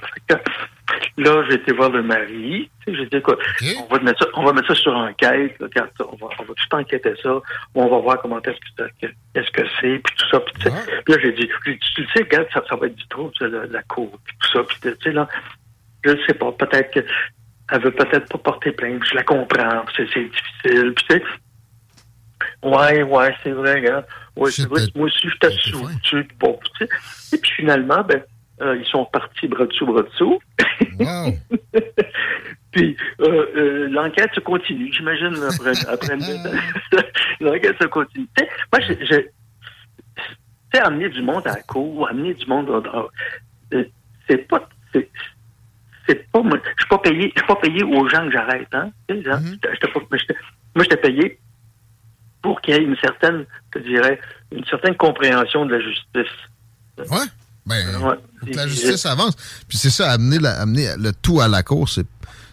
Là, 1.18 1.44
j'ai 1.50 1.56
été 1.56 1.74
voir 1.74 1.90
le 1.90 2.04
mari. 2.04 2.70
J'ai 2.88 3.06
dit, 3.08 3.18
écoute, 3.18 3.40
on, 3.80 3.94
va 3.94 4.00
mettre 4.02 4.24
ça, 4.24 4.30
on 4.36 4.44
va 4.46 4.54
mettre 4.54 4.68
ça 4.68 4.76
sur 4.76 4.96
enquête. 4.96 5.60
là, 5.60 5.66
regarde 5.68 5.90
on, 6.00 6.16
va, 6.16 6.28
on 6.40 6.44
va 6.44 6.54
tout 6.54 6.76
enquêter 6.76 7.14
ça. 7.22 7.40
On 7.76 7.88
va 7.88 7.98
voir 8.00 8.22
comment 8.22 8.42
est-ce 8.42 8.58
que 8.84 8.84
que- 9.02 9.14
qu'est-ce 9.34 9.52
que 9.52 9.64
c'est, 9.82 10.00
puis 10.00 10.16
tout 10.16 10.30
ça. 10.32 10.40
Puis, 10.40 10.54
tu 10.56 10.62
sais, 10.70 11.02
puis 11.06 11.14
là, 11.14 11.20
j'ai 11.22 11.32
dit, 11.34 11.50
tu 11.64 12.02
le 12.02 12.08
sais, 12.16 12.20
regarde, 12.24 12.48
ça, 12.54 12.64
ça 12.70 12.76
va 12.76 12.88
être 12.88 12.96
du 12.96 13.08
trouble, 13.08 13.34
la, 13.42 13.66
la 13.66 13.84
cour, 13.84 14.18
puis 14.24 14.36
tout 14.42 14.52
ça. 14.58 14.64
Puis, 14.64 14.78
tu 14.82 14.96
sais, 15.04 15.12
là, 15.12 15.28
je 16.06 16.12
ne 16.12 16.18
sais 16.28 16.34
pas, 16.36 16.52
peut-être 16.52 16.92
que 16.94 17.00
elle 17.72 17.82
veut 17.82 17.92
peut-être 17.92 18.30
pas 18.30 18.38
porter 18.38 18.72
plainte. 18.72 19.04
Je 19.10 19.16
la 19.16 19.24
comprends, 19.24 19.84
c'est 19.96 20.08
c'est 20.14 20.24
difficile. 20.30 20.94
Puis, 20.94 21.06
tu 21.10 21.16
sais, 21.16 21.24
ouais, 22.64 23.04
ouais, 23.04 23.36
c'est 23.44 23.52
vrai, 23.52 23.74
regarde. 23.76 24.06
Ouais, 24.36 24.52
c'est 24.52 24.68
vrai, 24.70 24.82
moi 24.96 25.08
aussi, 25.08 25.28
tu 25.42 26.10
sais, 26.10 26.28
Bon, 26.40 26.58
tu 26.78 26.86
sais. 26.86 26.90
Et 27.36 27.40
puis 27.42 27.52
finalement, 27.52 28.04
ben, 28.04 28.22
euh, 28.62 28.78
ils 28.78 28.86
sont 28.86 29.06
partis 29.06 29.48
bras 29.48 29.66
dessous, 29.66 29.86
bras 29.86 30.04
dessous. 30.04 30.40
Puis 32.72 32.96
euh, 33.22 33.46
euh, 33.56 33.88
l'enquête 33.90 34.32
se 34.34 34.40
continue, 34.40 34.92
j'imagine, 34.92 35.34
après, 35.50 35.74
après 35.88 36.18
l'enquête 37.40 37.76
se 37.82 37.88
continue. 37.88 38.28
Tu 38.38 38.44
sais, 38.44 38.50
moi, 38.72 38.82
j'ai- 38.82 39.06
j'ai- 39.06 39.24
tu 40.16 40.24
sais, 40.74 40.82
amener 40.82 41.10
du 41.10 41.22
monde 41.22 41.48
à 41.48 41.54
la 41.56 41.62
cour, 41.64 42.08
amener 42.10 42.34
du 42.34 42.46
monde 42.46 42.68
dans- 42.68 43.08
euh, 43.74 43.84
c'est 44.30 44.48
pas 44.48 44.68
c'est 44.94 46.32
pas 46.32 46.42
moi 46.42 46.58
je 46.64 46.70
suis 46.84 46.90
pas 46.90 46.98
payé 47.00 47.32
je 47.36 47.40
suis 47.42 47.48
pas 47.48 47.56
payé 47.58 47.84
aux 47.84 48.08
gens 48.08 48.26
que 48.26 48.32
j'arrête 48.32 48.68
hein, 48.74 48.90
hein, 49.10 49.40
mais 50.10 50.18
j'étais- 50.20 50.36
moi 50.74 50.84
j'étais 50.84 50.98
payé 50.98 51.40
pour 52.42 52.62
qu'il 52.62 52.74
y 52.74 52.78
ait 52.78 52.82
une 52.84 52.96
certaine 52.98 53.46
je 53.76 53.80
dirais 53.80 54.20
une 54.54 54.64
certaine 54.66 54.96
compréhension 54.96 55.66
de 55.66 55.76
la 55.76 55.82
justice 55.82 56.34
Ouais. 56.98 57.28
Ben, 57.68 57.96
Ouais. 58.02 58.16
faut 58.40 58.46
que 58.48 58.56
la 58.56 58.68
justice 58.68 59.06
avance. 59.06 59.36
Puis 59.68 59.78
c'est 59.78 59.90
ça, 59.90 60.12
amener, 60.12 60.40
la- 60.40 60.62
amener 60.62 60.88
le 60.98 61.12
tout 61.14 61.42
à 61.42 61.48
la 61.48 61.64
cour, 61.64 61.88
c'est. 61.90 62.06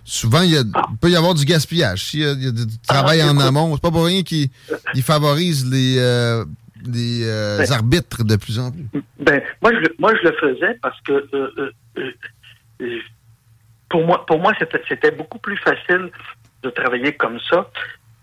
Souvent, 0.06 0.42
il, 0.42 0.50
y 0.50 0.56
a- 0.58 0.64
peut 1.00 1.08
y 1.10 1.16
avoir 1.16 1.32
du 1.34 1.44
gaspillage. 1.46 2.04
S'il 2.10 2.20
y 2.20 2.24
a, 2.26 2.32
il 2.32 2.44
y 2.44 2.48
a 2.48 2.50
du 2.50 2.66
travail 2.86 3.22
en 3.22 3.30
écoute. 3.32 3.42
amont, 3.42 3.74
c'est 3.74 3.80
pas 3.82 3.90
pour 3.90 4.04
rien 4.04 4.22
qu'ils 4.22 4.50
ils 4.94 5.02
favorisent 5.02 5.64
les, 5.70 5.96
euh, 5.98 6.44
les 6.84 7.22
euh, 7.24 7.58
Ben. 7.58 7.72
arbitres 7.72 8.22
de 8.22 8.36
plus 8.36 8.58
en 8.58 8.70
plus. 8.70 8.84
Ben, 9.18 9.40
moi, 9.62 9.72
je, 9.72 9.78
le- 9.78 9.94
moi, 9.98 10.12
je 10.22 10.28
le 10.28 10.34
faisais 10.38 10.78
parce 10.82 11.00
que 11.02 11.12
euh, 11.32 12.10
pour 13.88 14.04
moi, 14.06 14.26
pour 14.26 14.38
moi, 14.40 14.52
c'était, 14.58 14.82
c'était 14.88 15.10
beaucoup 15.12 15.38
plus 15.38 15.56
facile 15.58 16.10
de 16.62 16.70
travailler 16.70 17.14
comme 17.16 17.38
ça 17.50 17.70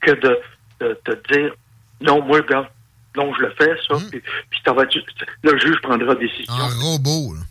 que 0.01 0.12
de, 0.12 0.38
de, 0.82 0.99
de 1.06 1.21
dire 1.34 1.54
non, 2.01 2.21
moi, 2.23 2.38
regarde, 2.39 2.67
non, 3.15 3.34
je 3.34 3.41
le 3.41 3.50
fais, 3.52 3.76
ça, 3.88 3.95
puis, 4.10 4.21
puis 4.50 4.60
ça 4.65 4.74
va 4.74 4.84
être- 4.84 4.95
le 5.43 5.58
juge 5.60 5.80
prendra 5.82 6.15
décision. 6.15 6.54
En 6.54 6.67
robot, 6.69 7.34
là. 7.36 7.41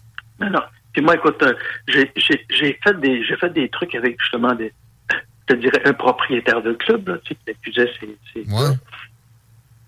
Non, 0.46 0.50
non. 0.58 0.62
Puis 0.92 1.02
moi, 1.02 1.14
écoute, 1.14 1.42
euh, 1.42 1.54
j'ai, 1.88 2.10
j'ai, 2.16 2.44
j'ai 2.50 2.78
fait 2.82 2.98
des 3.00 3.22
j'ai 3.24 3.36
fait 3.36 3.50
des 3.52 3.68
trucs 3.68 3.94
avec 3.94 4.20
justement 4.20 4.54
des 4.54 4.72
je 5.10 5.54
te 5.54 5.60
dirais 5.60 5.82
un 5.84 5.92
propriétaire 5.92 6.62
de 6.62 6.72
club, 6.74 7.08
là, 7.08 7.18
tu 7.24 7.34
sais, 7.34 7.38
qui 7.44 7.50
accusait 7.50 7.92
ses. 8.00 8.44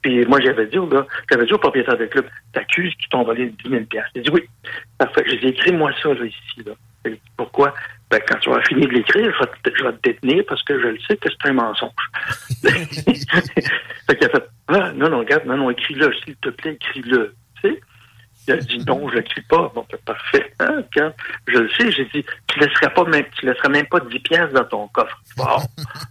Puis 0.02 0.26
moi, 0.26 0.40
j'avais 0.40 0.66
dit 0.66 0.78
au 0.78 0.87
gars, 0.87 1.06
j'avais 1.30 1.46
dit 1.46 1.52
au 1.52 1.58
propriétaire 1.58 1.96
de 1.96 2.06
club, 2.06 2.26
t'accuses 2.52 2.92
qu'ils 2.96 3.08
t'ont 3.08 3.22
volé 3.22 3.46
10 3.64 3.70
000 3.70 3.82
Il 3.92 3.98
a 3.98 4.22
dit 4.22 4.30
oui. 4.32 4.42
Parfait. 4.98 5.22
J'ai 5.28 5.37
dit, 5.38 5.46
écris-moi 5.46 5.92
ça, 6.02 6.12
là, 6.12 6.24
ici, 6.24 6.62
là. 6.66 6.72
J'ai 7.04 7.20
Pourquoi? 7.37 7.72
Ben, 8.12 8.20
quand 8.29 8.38
tu 8.40 8.51
vas 8.51 8.61
finir 8.64 8.88
de 8.88 8.92
l'écrire, 8.92 9.33
je 9.35 9.38
vais, 9.42 9.51
te, 9.72 9.79
je 9.79 9.85
vais 9.85 9.92
te 9.94 10.03
détenir 10.11 10.44
parce 10.46 10.62
que 10.64 10.79
je 10.79 10.87
le 10.88 10.98
sais 11.09 11.16
que 11.16 11.31
c'est 11.31 11.48
un 11.48 11.55
mensonge. 11.55 11.90
fait 12.62 14.16
qu'il 14.18 14.27
a 14.27 14.31
fait, 14.31 14.48
ah, 14.68 14.92
non, 14.94 15.09
non, 15.09 15.18
regarde, 15.20 15.46
non, 15.46 15.57
non, 15.57 15.70
écris-le, 15.70 16.12
s'il 16.22 16.37
te 16.37 16.51
plaît, 16.51 16.72
écris-le. 16.75 17.35
Tu 17.62 17.70
sais? 17.70 17.81
Il 18.48 18.53
a 18.55 18.57
dit 18.59 18.79
non, 18.87 19.09
je 19.09 19.14
l'écris 19.14 19.40
pas. 19.42 19.72
Bon, 19.75 19.87
ben, 19.90 19.98
parfait. 20.05 20.53
Hein, 20.61 20.83
quand 20.94 21.12
je 21.46 21.59
le 21.59 21.70
sais, 21.70 21.90
j'ai 21.90 22.05
dit, 22.07 22.25
tu 22.48 22.59
laisseras 22.59 22.90
pas 22.90 23.05
même, 23.05 23.25
tu 23.38 23.46
laisseras 23.46 23.68
même 23.70 23.87
pas 23.87 24.01
10 24.01 24.18
pièces 24.20 24.53
dans 24.53 24.64
ton 24.64 24.88
coffre. 24.88 25.18
Bon, 25.37 25.57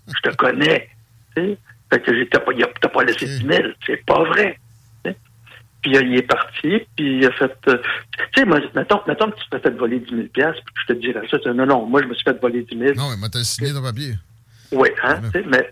je 0.07 0.29
te 0.29 0.35
connais. 0.35 0.89
Tu 1.35 1.43
sais? 1.43 1.57
Fait 1.91 1.99
que 2.01 2.15
j'ai, 2.17 2.27
t'as 2.27 2.39
pas, 2.39 2.51
il 2.53 2.63
a- 2.63 2.69
t'as 2.81 2.87
pas 2.89 3.03
laissé 3.03 3.25
10 3.27 3.45
000. 3.45 3.67
C'est 3.85 4.03
pas 4.05 4.23
vrai. 4.23 4.57
Puis 5.81 5.97
euh, 5.97 6.01
il 6.03 6.15
est 6.17 6.21
parti, 6.21 6.79
puis 6.95 7.17
il 7.17 7.25
a 7.25 7.31
fait. 7.31 7.51
euh, 7.67 7.77
tu 8.33 8.39
sais, 8.41 8.45
moi, 8.45 8.59
mettons, 8.75 9.01
mettons 9.07 9.31
que 9.31 9.37
tu 9.39 9.49
t'es 9.49 9.59
fait 9.59 9.71
voler 9.71 9.99
10 9.99 10.09
000 10.15 10.27
pièces, 10.33 10.55
puis 10.63 10.75
je 10.87 10.93
te 10.93 10.99
dirais 10.99 11.27
ça. 11.29 11.37
non, 11.53 11.65
non, 11.65 11.85
moi, 11.87 12.01
je 12.03 12.07
me 12.07 12.13
suis 12.13 12.23
fait 12.23 12.39
voler 12.39 12.61
10 12.63 12.77
000. 12.77 12.93
Non, 12.95 13.09
mais 13.09 13.17
moi, 13.17 13.29
t'as 13.29 13.43
signé 13.43 13.73
ton 13.73 13.81
papier. 13.81 14.13
Oui, 14.71 14.89
hein, 15.03 15.19
tu 15.33 15.41
sais, 15.41 15.45
mais, 15.47 15.69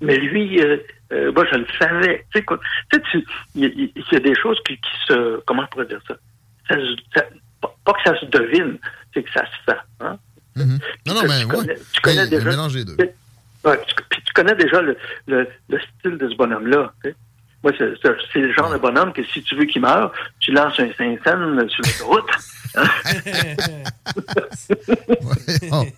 mais 0.00 0.16
lui, 0.18 0.60
euh, 0.60 0.78
euh, 1.12 1.32
moi, 1.32 1.44
je 1.52 1.56
le 1.58 1.66
savais. 1.78 2.24
Tu 2.32 2.38
sais, 2.38 2.44
quoi, 2.44 2.58
tu 2.90 3.00
il 3.54 3.62
y, 3.62 3.66
a- 3.66 3.68
il 3.68 4.04
y 4.12 4.16
a 4.16 4.20
des 4.20 4.34
choses 4.34 4.58
qui, 4.66 4.74
qui 4.76 4.90
se, 5.06 5.40
comment 5.46 5.62
je 5.64 5.70
pourrais 5.70 5.86
dire 5.86 6.00
ça? 6.08 6.14
Ça 6.68 6.76
se- 6.76 6.96
ça- 7.14 7.26
pas, 7.60 7.92
que 7.92 8.02
ça 8.10 8.18
se 8.18 8.26
devine, 8.26 8.78
c'est 9.12 9.22
que 9.22 9.30
ça 9.32 9.44
se 9.44 9.72
sent, 9.72 9.78
hein? 10.00 10.18
Non, 10.56 10.64
non, 11.14 11.20
Tu- 11.20 11.28
mais 11.28 11.40
tu 11.40 11.44
ouais. 11.46 11.54
connais- 11.56 11.74
tu 11.92 12.00
connais 12.00 12.16
Ben, 12.24 12.30
déjà- 12.30 12.50
mélange 12.50 12.84
deux. 12.84 12.96
Ouais, 13.64 13.80
tu, 13.86 13.94
puis 14.10 14.22
tu 14.24 14.32
connais 14.34 14.54
déjà 14.54 14.80
le, 14.82 14.96
le, 15.26 15.48
le 15.68 15.80
style 15.98 16.18
de 16.18 16.28
ce 16.28 16.34
bonhomme-là. 16.36 16.92
tu 17.02 17.10
sais. 17.10 17.16
Moi, 17.64 17.72
c'est 17.78 18.38
le 18.40 18.52
genre 18.52 18.70
de 18.70 18.78
bonhomme 18.78 19.12
que 19.12 19.24
si 19.24 19.42
tu 19.42 19.56
veux 19.56 19.64
qu'il 19.64 19.82
meure, 19.82 20.12
tu 20.38 20.52
lances 20.52 20.78
un 20.78 20.88
Saint-Saëns 20.96 21.68
sur 21.68 21.82
l'autoroute. 21.82 22.30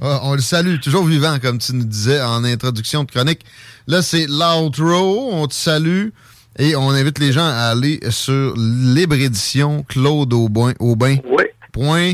Ah, 0.00 0.20
on 0.22 0.34
le 0.34 0.40
salue, 0.40 0.78
toujours 0.78 1.04
vivant, 1.04 1.40
comme 1.40 1.58
tu 1.58 1.72
nous 1.74 1.82
disais 1.84 2.22
en 2.22 2.44
introduction 2.44 3.02
de 3.02 3.10
chronique. 3.10 3.44
Là, 3.88 4.00
c'est 4.00 4.26
l'outro. 4.28 5.30
On 5.32 5.48
te 5.48 5.54
salue 5.54 6.10
et 6.56 6.76
on 6.76 6.90
invite 6.90 7.18
les 7.18 7.32
gens 7.32 7.44
à 7.48 7.70
aller 7.72 7.98
sur 8.10 8.54
libre 8.56 9.16
édition 9.16 9.82
Claude 9.82 10.32
Aubin. 10.32 10.72
Aubin. 10.78 11.16
Oui. 11.24 11.44
Point. 11.72 12.12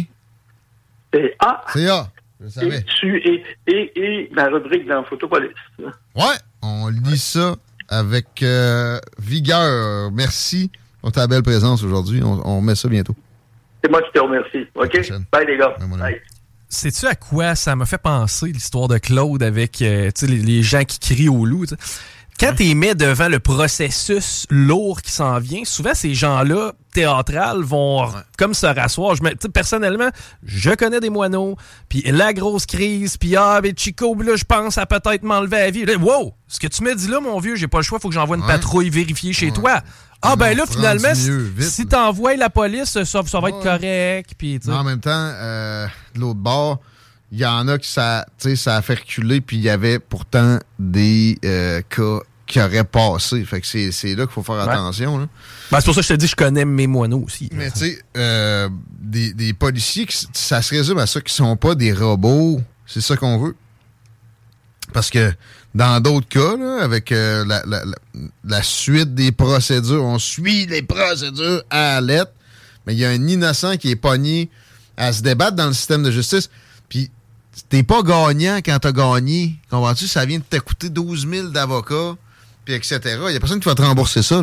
C'est 1.13 1.37
A. 1.41 1.63
C'est 1.75 1.87
A. 1.91 2.09
Je 2.41 2.45
le 2.45 2.49
Et, 2.49 2.51
savais. 2.51 2.83
tu, 2.99 3.19
et, 3.19 3.43
et, 3.67 3.93
et 3.97 4.31
ma 4.35 4.47
rubrique 4.47 4.87
dans 4.89 5.05
Photopolis. 5.05 5.51
Ouais, 5.79 6.39
on 6.63 6.89
lit 6.89 7.19
ça 7.19 7.55
avec 7.89 8.43
euh, 8.43 8.99
vigueur. 9.19 10.11
Merci 10.13 10.71
pour 11.01 11.13
ta 11.13 11.27
belle 11.27 11.43
présence 11.43 11.83
aujourd'hui. 11.83 12.23
On, 12.23 12.41
on 12.47 12.61
met 12.61 12.75
ça 12.75 12.89
bientôt. 12.89 13.15
C'est 13.83 13.91
moi 13.91 14.01
qui 14.03 14.13
te 14.13 14.19
remercie. 14.21 14.67
OK? 14.75 15.13
Bye, 15.33 15.47
les 15.47 15.59
gars. 15.59 15.77
Bye. 15.99 16.21
Sais-tu 16.69 17.07
à 17.07 17.15
quoi 17.15 17.55
ça 17.55 17.77
m'a 17.77 17.87
fait 17.87 17.99
penser 17.99 18.47
l'histoire 18.47 18.89
de 18.89 18.99
Claude 18.99 19.43
avec 19.43 19.81
euh, 19.83 20.11
les, 20.23 20.39
les 20.39 20.63
gens 20.63 20.85
qui 20.85 20.99
crient 20.99 21.29
au 21.29 21.45
loup? 21.45 21.67
Quand 22.41 22.53
tu 22.57 22.75
mets 22.75 22.95
devant 22.97 23.29
le 23.29 23.39
processus 23.39 24.47
lourd 24.51 25.03
qui 25.03 25.13
s'en 25.13 25.39
vient, 25.39 25.65
souvent 25.65 25.95
ces 25.95 26.15
gens-là, 26.15 26.73
théâtrales, 26.93 27.63
vont 27.63 28.09
comme 28.37 28.55
se 28.55 28.67
rasseoir. 28.67 29.15
Je 29.15 29.23
personnellement, 29.49 30.09
je 30.45 30.71
connais 30.71 31.01
des 31.01 31.11
moineaux, 31.11 31.57
puis 31.89 32.03
la 32.07 32.33
grosse 32.33 32.67
crise, 32.67 33.17
puis 33.17 33.37
ah, 33.37 33.61
ben 33.61 33.73
Chico, 33.77 34.15
là, 34.21 34.35
je 34.37 34.45
pense 34.45 34.79
à 34.79 34.87
peut-être 34.87 35.23
m'enlever 35.23 35.59
la 35.59 35.71
vie. 35.71 35.85
Là, 35.85 35.97
wow! 35.97 36.35
Ce 36.49 36.59
que 36.59 36.67
tu 36.67 36.83
me 36.83 36.95
dis 36.95 37.09
là, 37.09 37.21
mon 37.21 37.39
vieux, 37.39 37.55
j'ai 37.57 37.69
pas 37.69 37.79
le 37.79 37.85
choix, 37.85 37.99
faut 38.01 38.09
que 38.09 38.15
j'envoie 38.15 38.37
une 38.37 38.43
Ouais. 38.43 38.49
patrouille 38.49 38.91
vérifier 38.91 39.33
chez 39.33 39.51
toi. 39.53 39.81
Ah, 40.21 40.37
ben 40.37 40.57
là, 40.57 40.65
finalement, 40.67 41.09
mieux, 41.11 41.15
si- 41.15 41.31
vite, 41.57 41.71
si 41.71 41.83
là. 41.83 41.89
t'envoies 41.91 42.37
la 42.37 42.49
police, 42.51 42.85
ça, 42.91 43.05
ça 43.05 43.41
va 43.41 43.49
être 43.51 43.59
Ouais. 43.59 43.63
correct. 43.63 44.31
Puis. 44.39 44.59
Mais 44.67 44.73
en 44.73 44.83
même 44.85 45.01
temps, 45.01 45.11
euh, 45.13 45.87
de 46.15 46.21
l'autre 46.21 46.41
bord, 46.41 46.81
il 47.35 47.41
y 47.41 47.47
en 47.47 47.67
a 47.67 47.79
qui 47.79 47.89
ça, 47.89 48.25
ça 48.55 48.77
a 48.77 48.83
fait 48.83 48.95
reculer, 48.95 49.41
puis 49.41 49.57
il 49.57 49.63
y 49.65 49.69
avait 49.69 49.99
pourtant 49.99 50.61
des 50.79 51.37
euh, 51.45 51.83
cas 51.89 52.21
qui 52.47 52.61
auraient 52.61 52.85
passé. 52.85 53.45
Fait 53.45 53.61
que 53.61 53.67
c'est 53.67 53.91
c'est 53.91 54.15
là 54.15 54.25
qu'il 54.27 54.33
faut 54.35 54.43
faire 54.45 54.55
Ouais. 54.67 54.73
attention. 54.73 55.19
là. 55.19 55.27
Ben, 55.73 55.81
c'est 55.81 55.87
pour 55.87 55.95
ça 55.97 56.01
que 56.03 56.07
je 56.07 56.13
te 56.15 56.19
dis, 56.19 56.27
je 56.29 56.37
connais 56.37 56.65
mes 56.65 56.87
moineaux 56.87 57.25
aussi. 57.27 57.49
Mais 57.53 57.71
tu 57.73 57.79
sais, 57.81 57.99
euh, 58.17 58.69
des, 59.01 59.33
des 59.33 59.53
policiers, 59.53 60.07
qui- 60.07 60.27
ça 60.33 60.63
se 60.63 60.75
résume 60.75 60.99
à 60.99 61.07
ça, 61.09 61.21
qui 61.21 61.35
sont 61.35 61.57
pas 61.57 61.75
des 61.75 61.93
robots. 61.93 62.61
C'est 62.87 63.01
ça 63.01 63.17
qu'on 63.17 63.39
veut. 63.39 63.57
Parce 64.93 65.11
que 65.11 65.33
dans 65.75 66.01
d'autres 66.01 66.29
cas, 66.29 66.57
là, 66.57 66.83
avec 66.85 67.11
euh, 67.11 67.45
la, 67.47 67.63
la- 67.67 67.85
la- 67.85 68.21
la 68.45 68.63
suite 68.63 69.15
des 69.15 69.33
procédures, 69.33 70.05
on 70.05 70.19
suit 70.21 70.67
les 70.67 70.83
procédures 70.83 71.65
à 71.71 71.95
la 71.95 72.01
lettre, 72.01 72.33
mais 72.87 72.93
il 72.95 72.99
y 73.01 73.05
a 73.05 73.09
un 73.11 73.27
innocent 73.27 73.77
qui 73.77 73.91
est 73.91 73.97
pogné 73.97 74.51
à 74.97 75.13
se 75.13 75.23
débattre 75.23 75.57
dans 75.57 75.67
le 75.67 75.73
système 75.73 76.03
de 76.05 76.11
justice. 76.13 76.49
Puis 76.89 77.11
t'es 77.69 77.83
pas 77.83 78.03
gagnant 78.03 78.59
quand 78.59 78.79
t'as 78.81 78.93
gagné. 78.93 79.57
Comprends-tu? 79.71 80.07
Ça 80.07 80.25
vient 80.25 80.39
de 80.39 80.45
te 80.45 80.57
coûter 80.59 80.91
12 80.91 81.29
000 81.29 81.49
d'avocats, 81.49 82.17
puis 82.65 82.75
etc. 82.75 83.01
Il 83.05 83.33
y 83.33 83.37
a 83.37 83.41
personne 83.41 83.61
qui 83.61 83.69
va 83.69 83.75
te 83.75 83.83
rembourser 83.83 84.23
ça. 84.23 84.43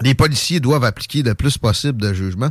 Les 0.00 0.14
policiers 0.14 0.60
doivent 0.60 0.84
appliquer 0.84 1.22
le 1.22 1.34
plus 1.34 1.58
possible 1.58 2.00
de 2.00 2.12
jugement. 2.12 2.50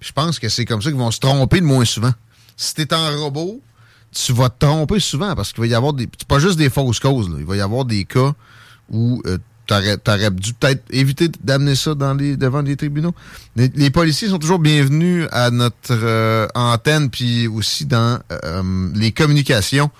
Je 0.00 0.12
pense 0.12 0.38
que 0.38 0.48
c'est 0.48 0.64
comme 0.64 0.82
ça 0.82 0.90
qu'ils 0.90 0.98
vont 0.98 1.10
se 1.10 1.20
tromper 1.20 1.60
le 1.60 1.66
moins 1.66 1.84
souvent. 1.84 2.12
Si 2.56 2.74
tu 2.74 2.82
es 2.82 2.94
en 2.94 3.16
robot, 3.16 3.60
tu 4.12 4.32
vas 4.32 4.48
te 4.48 4.64
tromper 4.64 5.00
souvent 5.00 5.34
parce 5.34 5.52
qu'il 5.52 5.60
va 5.60 5.66
y 5.66 5.74
avoir 5.74 5.92
des. 5.92 6.08
C'est 6.18 6.28
pas 6.28 6.38
juste 6.38 6.58
des 6.58 6.70
fausses 6.70 7.00
causes. 7.00 7.30
Il 7.38 7.44
va 7.44 7.56
y 7.56 7.60
avoir 7.60 7.84
des 7.84 8.04
cas 8.04 8.34
où 8.88 9.22
tu 9.66 9.74
aurais, 9.74 10.30
dû 10.30 10.54
peut-être 10.54 10.84
éviter 10.90 11.28
d'amener 11.42 11.74
ça 11.74 11.94
devant 11.94 12.62
les 12.62 12.76
tribunaux. 12.76 13.14
Les, 13.56 13.68
les 13.74 13.90
policiers 13.90 14.28
sont 14.28 14.38
toujours 14.38 14.58
bienvenus 14.58 15.26
à 15.32 15.50
notre 15.50 15.90
euh, 15.90 16.46
antenne, 16.54 17.10
puis 17.10 17.48
aussi 17.48 17.84
dans 17.84 18.18
euh, 18.30 18.90
les 18.94 19.12
communications. 19.12 19.90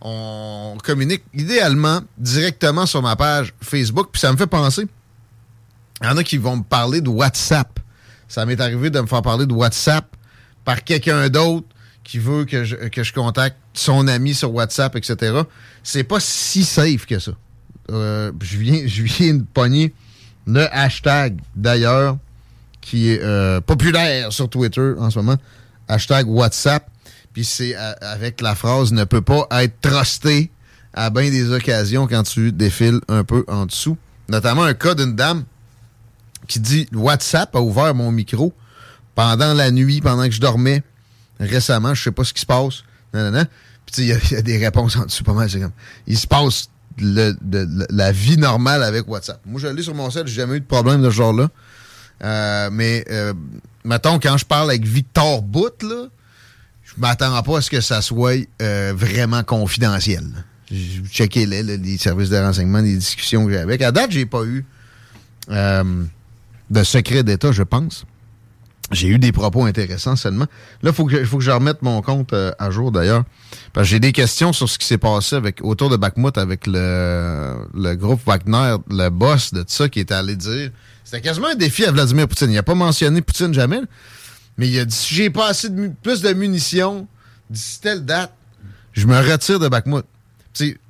On 0.00 0.76
communique 0.84 1.22
idéalement 1.34 2.00
directement 2.18 2.86
sur 2.86 3.02
ma 3.02 3.16
page 3.16 3.54
Facebook, 3.62 4.10
puis 4.12 4.20
ça 4.20 4.30
me 4.32 4.36
fait 4.36 4.46
penser. 4.46 4.86
Il 6.02 6.06
y 6.06 6.10
en 6.10 6.16
a 6.16 6.22
qui 6.22 6.36
vont 6.36 6.58
me 6.58 6.62
parler 6.62 7.00
de 7.00 7.08
WhatsApp. 7.08 7.80
Ça 8.28 8.44
m'est 8.44 8.60
arrivé 8.60 8.90
de 8.90 9.00
me 9.00 9.06
faire 9.06 9.22
parler 9.22 9.46
de 9.46 9.52
WhatsApp 9.52 10.04
par 10.64 10.84
quelqu'un 10.84 11.28
d'autre 11.28 11.66
qui 12.04 12.18
veut 12.18 12.44
que 12.44 12.64
je, 12.64 12.76
que 12.76 13.02
je 13.02 13.12
contacte 13.12 13.56
son 13.72 14.06
ami 14.06 14.34
sur 14.34 14.52
WhatsApp, 14.52 14.94
etc. 14.96 15.40
C'est 15.82 16.04
pas 16.04 16.20
si 16.20 16.64
safe 16.64 17.06
que 17.06 17.18
ça. 17.18 17.32
Euh, 17.90 18.32
je, 18.40 18.58
viens, 18.58 18.86
je 18.86 19.02
viens 19.02 19.34
de 19.34 19.44
pogner 19.54 19.92
le 20.46 20.66
hashtag, 20.74 21.38
d'ailleurs, 21.54 22.18
qui 22.80 23.10
est 23.10 23.22
euh, 23.22 23.60
populaire 23.60 24.32
sur 24.32 24.48
Twitter 24.48 24.92
en 24.98 25.10
ce 25.10 25.18
moment. 25.18 25.36
Hashtag 25.88 26.28
WhatsApp. 26.28 26.88
Puis 27.32 27.44
c'est 27.44 27.76
euh, 27.76 27.92
avec 28.00 28.40
la 28.40 28.54
phrase 28.54 28.92
«ne 28.94 29.04
peut 29.04 29.20
pas 29.20 29.46
être 29.50 29.80
trusté» 29.80 30.50
à 30.94 31.10
bien 31.10 31.30
des 31.30 31.50
occasions 31.50 32.06
quand 32.06 32.22
tu 32.22 32.52
défiles 32.52 33.00
un 33.08 33.24
peu 33.24 33.44
en 33.48 33.66
dessous. 33.66 33.98
Notamment 34.28 34.62
un 34.62 34.74
cas 34.74 34.94
d'une 34.94 35.14
dame 35.14 35.44
qui 36.48 36.60
dit 36.60 36.88
WhatsApp 36.92 37.54
a 37.54 37.60
ouvert 37.60 37.94
mon 37.94 38.10
micro 38.10 38.54
pendant 39.14 39.52
la 39.52 39.70
nuit, 39.70 40.00
pendant 40.00 40.24
que 40.24 40.30
je 40.30 40.40
dormais 40.40 40.82
récemment. 41.38 41.94
Je 41.94 42.04
sais 42.04 42.10
pas 42.12 42.24
ce 42.24 42.32
qui 42.32 42.40
se 42.40 42.46
passe. 42.46 42.82
Nanana. 43.12 43.44
Puis 43.84 44.02
il 44.02 44.04
y 44.06 44.34
y, 44.34 44.36
a 44.36 44.42
des 44.42 44.58
réponses 44.58 44.96
en 44.96 45.04
dessous 45.04 45.22
pas 45.22 45.32
mal. 45.34 45.50
C'est 45.50 45.60
comme 45.60 45.72
il 46.06 46.18
se 46.18 46.26
passe 46.26 46.70
de- 46.98 47.86
la 47.90 48.12
vie 48.12 48.36
normale 48.38 48.82
avec 48.82 49.08
WhatsApp. 49.08 49.40
Moi, 49.46 49.60
je 49.60 49.66
l'ai 49.68 49.82
sur 49.82 49.94
mon 49.94 50.10
sel, 50.10 50.26
j'ai 50.26 50.34
jamais 50.34 50.56
eu 50.56 50.60
de 50.60 50.66
problème 50.66 51.02
de 51.02 51.10
ce 51.10 51.14
genre-là. 51.16 51.48
Euh, 52.24 52.70
mais 52.72 53.04
euh, 53.10 53.34
mettons, 53.84 54.18
quand 54.18 54.36
je 54.38 54.44
parle 54.46 54.70
avec 54.70 54.84
Victor 54.86 55.42
Bout, 55.42 55.82
là, 55.82 56.06
je 56.84 56.92
m'attends 56.98 57.42
pas 57.42 57.58
à 57.58 57.60
ce 57.60 57.70
que 57.70 57.80
ça 57.80 58.00
soit 58.00 58.46
euh, 58.62 58.92
vraiment 58.96 59.42
confidentiel. 59.42 60.24
J'ai 60.70 61.02
checké 61.10 61.46
les, 61.46 61.62
les 61.62 61.98
services 61.98 62.30
de 62.30 62.36
renseignement, 62.38 62.80
les 62.80 62.96
discussions 62.96 63.44
que 63.46 63.52
j'ai 63.52 63.58
avec. 63.58 63.82
À 63.82 63.92
date, 63.92 64.10
j'ai 64.10 64.26
pas 64.26 64.44
eu 64.44 64.64
euh, 65.50 66.04
de 66.70 66.82
secret 66.82 67.22
d'État, 67.22 67.52
je 67.52 67.62
pense. 67.62 68.04
J'ai 68.92 69.08
eu 69.08 69.18
des 69.18 69.32
propos 69.32 69.64
intéressants 69.64 70.14
seulement. 70.14 70.46
Là, 70.82 70.90
il 70.90 70.92
faut, 70.92 71.06
que 71.06 71.12
je- 71.18 71.24
faut 71.24 71.38
que 71.38 71.42
je 71.44 71.50
remette 71.50 71.82
mon 71.82 72.02
compte 72.02 72.32
euh, 72.32 72.52
à 72.58 72.70
jour 72.70 72.92
d'ailleurs. 72.92 73.24
Parce 73.72 73.86
que 73.86 73.90
j'ai 73.90 74.00
des 74.00 74.12
questions 74.12 74.52
sur 74.52 74.68
ce 74.68 74.78
qui 74.78 74.86
s'est 74.86 74.96
passé 74.98 75.34
avec, 75.34 75.58
autour 75.64 75.90
de 75.90 75.96
Bakhmut 75.96 76.38
avec 76.38 76.66
le, 76.68 77.94
groupe 77.96 78.20
Wagner, 78.24 78.76
le 78.88 79.08
boss 79.08 79.52
de 79.52 79.60
tout 79.62 79.66
ça 79.72 79.88
qui 79.88 79.98
était 80.00 80.14
allé 80.14 80.36
dire. 80.36 80.70
C'était 81.04 81.20
quasiment 81.20 81.48
un 81.48 81.54
défi 81.56 81.84
à 81.84 81.90
Vladimir 81.90 82.28
Poutine. 82.28 82.50
Il 82.50 82.54
n'a 82.54 82.62
pas 82.62 82.74
mentionné 82.76 83.22
Poutine 83.22 83.52
jamais, 83.52 83.80
mais 84.56 84.68
il 84.68 84.78
a 84.78 84.84
dit 84.84 84.94
si 84.94 85.14
j'ai 85.16 85.30
pas 85.30 85.48
assez 85.48 85.68
de 85.68 85.90
plus 86.02 86.22
de 86.22 86.32
munitions 86.32 87.08
d'ici 87.50 87.80
telle 87.80 88.04
date, 88.04 88.32
je 88.92 89.06
me 89.06 89.16
retire 89.18 89.58
de 89.58 89.66
Bakhmut. 89.68 90.04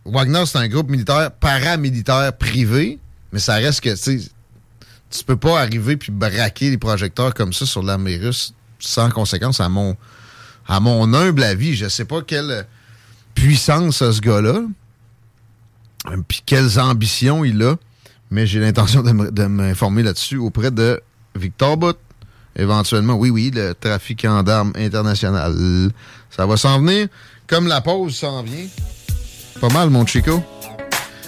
Wagner, 0.05 0.45
c'est 0.47 0.59
un 0.59 0.69
groupe 0.69 0.91
militaire 0.91 1.31
paramilitaire 1.33 2.33
privé, 2.37 2.99
mais 3.33 3.39
ça 3.41 3.55
reste 3.55 3.81
que, 3.81 3.91
tu 5.11 5.25
peux 5.25 5.37
pas 5.37 5.61
arriver 5.61 5.97
puis 5.97 6.13
braquer 6.13 6.71
les 6.71 6.79
projecteurs 6.79 7.33
comme 7.35 7.53
ça 7.53 7.65
sur 7.67 7.83
l'armée 7.83 8.17
russe 8.17 8.53
sans 8.79 9.11
conséquence 9.11 9.61
à 9.61 9.69
mon 9.69 9.97
à 10.69 10.81
mon 10.81 11.13
humble 11.15 11.45
avis. 11.45 11.75
Je 11.77 11.89
sais 11.89 12.05
pas 12.05 12.23
quelle 12.23 12.67
puissance 13.35 14.03
a 14.03 14.13
ce 14.13 14.21
gars-là, 14.21 14.61
euh, 16.11 16.17
puis 16.27 16.43
quelles 16.45 16.79
ambitions 16.81 17.45
il 17.45 17.63
a, 17.63 17.77
mais 18.31 18.47
j'ai 18.47 18.61
l'intention 18.61 19.03
de 19.03 19.13
me- 19.13 19.31
de 19.31 19.45
m'informer 19.47 20.03
là-dessus 20.03 20.37
auprès 20.39 20.71
de 20.71 21.01
Victor 21.35 21.77
Butt. 21.77 21.97
Éventuellement, 22.59 23.15
oui, 23.15 23.29
oui, 23.31 23.51
le 23.55 23.75
trafiquant 23.75 24.43
d'armes 24.43 24.73
international. 24.77 25.91
Ça 26.31 26.47
va 26.47 26.57
s'en 26.57 26.81
venir 26.81 27.09
comme 27.47 27.67
la 27.69 27.81
pause 27.83 28.17
s'en 28.17 28.43
vient. 28.43 28.67
Pas 29.61 29.69
mal, 29.69 29.91
mon 29.91 30.07
Chico. 30.07 30.43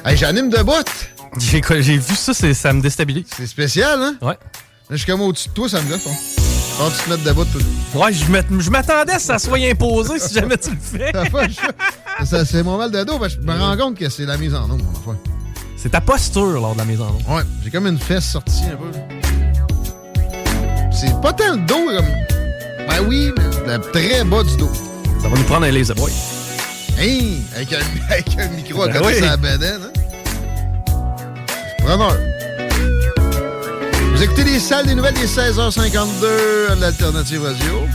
Hey, 0.05 0.17
j'anime 0.17 0.49
de 0.49 0.62
bout! 0.62 1.18
J'ai 1.38 1.61
vu 1.99 2.14
ça, 2.14 2.33
ça 2.35 2.73
me 2.73 2.81
déstabilise. 2.81 3.27
C'est 3.37 3.47
spécial, 3.47 4.01
hein? 4.03 4.14
Ouais. 4.23 4.33
Là, 4.35 4.37
je 4.93 4.97
suis 4.97 5.07
comme 5.07 5.21
au-dessus 5.21 5.49
de 5.51 5.55
toi, 5.55 5.69
ça 5.69 5.81
me 5.83 5.88
gosse. 5.88 6.07
hein. 6.07 6.14
Que 6.79 6.97
tu 6.97 7.05
te 7.05 7.11
mettes 7.11 7.25
debout. 7.25 7.45
tout- 7.45 7.99
Ouais, 7.99 8.12
je 8.12 8.25
m'att- 8.31 8.47
je 8.61 8.71
m'attendais 8.71 9.12
à 9.12 9.19
ce 9.19 9.27
que 9.29 9.33
ça 9.35 9.38
soit 9.38 9.59
imposé 9.59 10.19
si 10.21 10.33
jamais 10.35 10.57
tu 10.57 10.71
le 10.71 10.77
fais. 10.81 11.12
C'est 12.45 12.62
mon 12.62 12.79
mal 12.79 12.91
de 12.91 13.03
dos, 13.05 13.19
parce 13.19 13.35
que 13.35 13.43
je 13.43 13.47
me 13.47 13.53
rends 13.59 13.77
compte 13.77 13.97
que 13.97 14.09
c'est 14.09 14.25
la 14.27 14.37
mise 14.37 14.55
en 14.55 14.64
ombre, 14.64 14.85
mon 14.85 14.91
affaire. 14.93 15.21
C'est 15.77 15.91
ta 15.91 16.01
posture 16.01 16.45
lors 16.61 16.75
de 16.75 16.79
la 16.79 16.85
mise 16.85 17.01
en 17.01 17.09
ombre. 17.09 17.29
Ouais, 17.37 17.43
j'ai 17.64 17.71
comme 17.71 17.87
une 17.88 17.99
fesse 17.99 18.25
sortie 18.27 18.64
un 18.73 18.77
peu. 18.77 18.91
C'est 20.93 21.21
pas 21.21 21.33
tant 21.33 21.53
le 21.53 21.59
dos, 21.67 21.87
comme. 21.87 22.07
Ben 22.88 23.05
oui, 23.07 23.33
mais 23.67 23.79
très 23.93 24.25
bas 24.25 24.43
du 24.45 24.57
dos. 24.57 24.71
Ça 25.21 25.29
va 25.29 25.37
nous 25.37 25.45
prendre 25.45 25.67
un 25.67 25.71
laser 25.71 25.95
boy. 25.97 26.12
Hey! 26.97 27.38
Avec 27.55 27.73
un, 27.73 27.79
avec 28.11 28.38
un 28.38 28.49
micro 28.49 28.83
à 28.83 28.88
Ben 28.88 29.01
côté 29.01 29.21
de 29.21 29.27
sa 29.27 29.37
bedaine, 29.37 29.81
hein? 29.85 29.98
Preneur. 31.88 32.18
Vous 34.12 34.22
écoutez 34.22 34.44
les 34.44 34.59
salles 34.59 34.85
des 34.85 34.94
nouvelles 34.94 35.14
des 35.14 35.27
16h52 35.27 36.72
à 36.72 36.74
l'Alternative 36.74 37.42
Radio. 37.42 37.87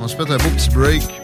On 0.00 0.08
se 0.08 0.16
fait 0.16 0.22
un 0.22 0.38
beau 0.38 0.48
petit 0.56 0.70
break. 0.70 1.23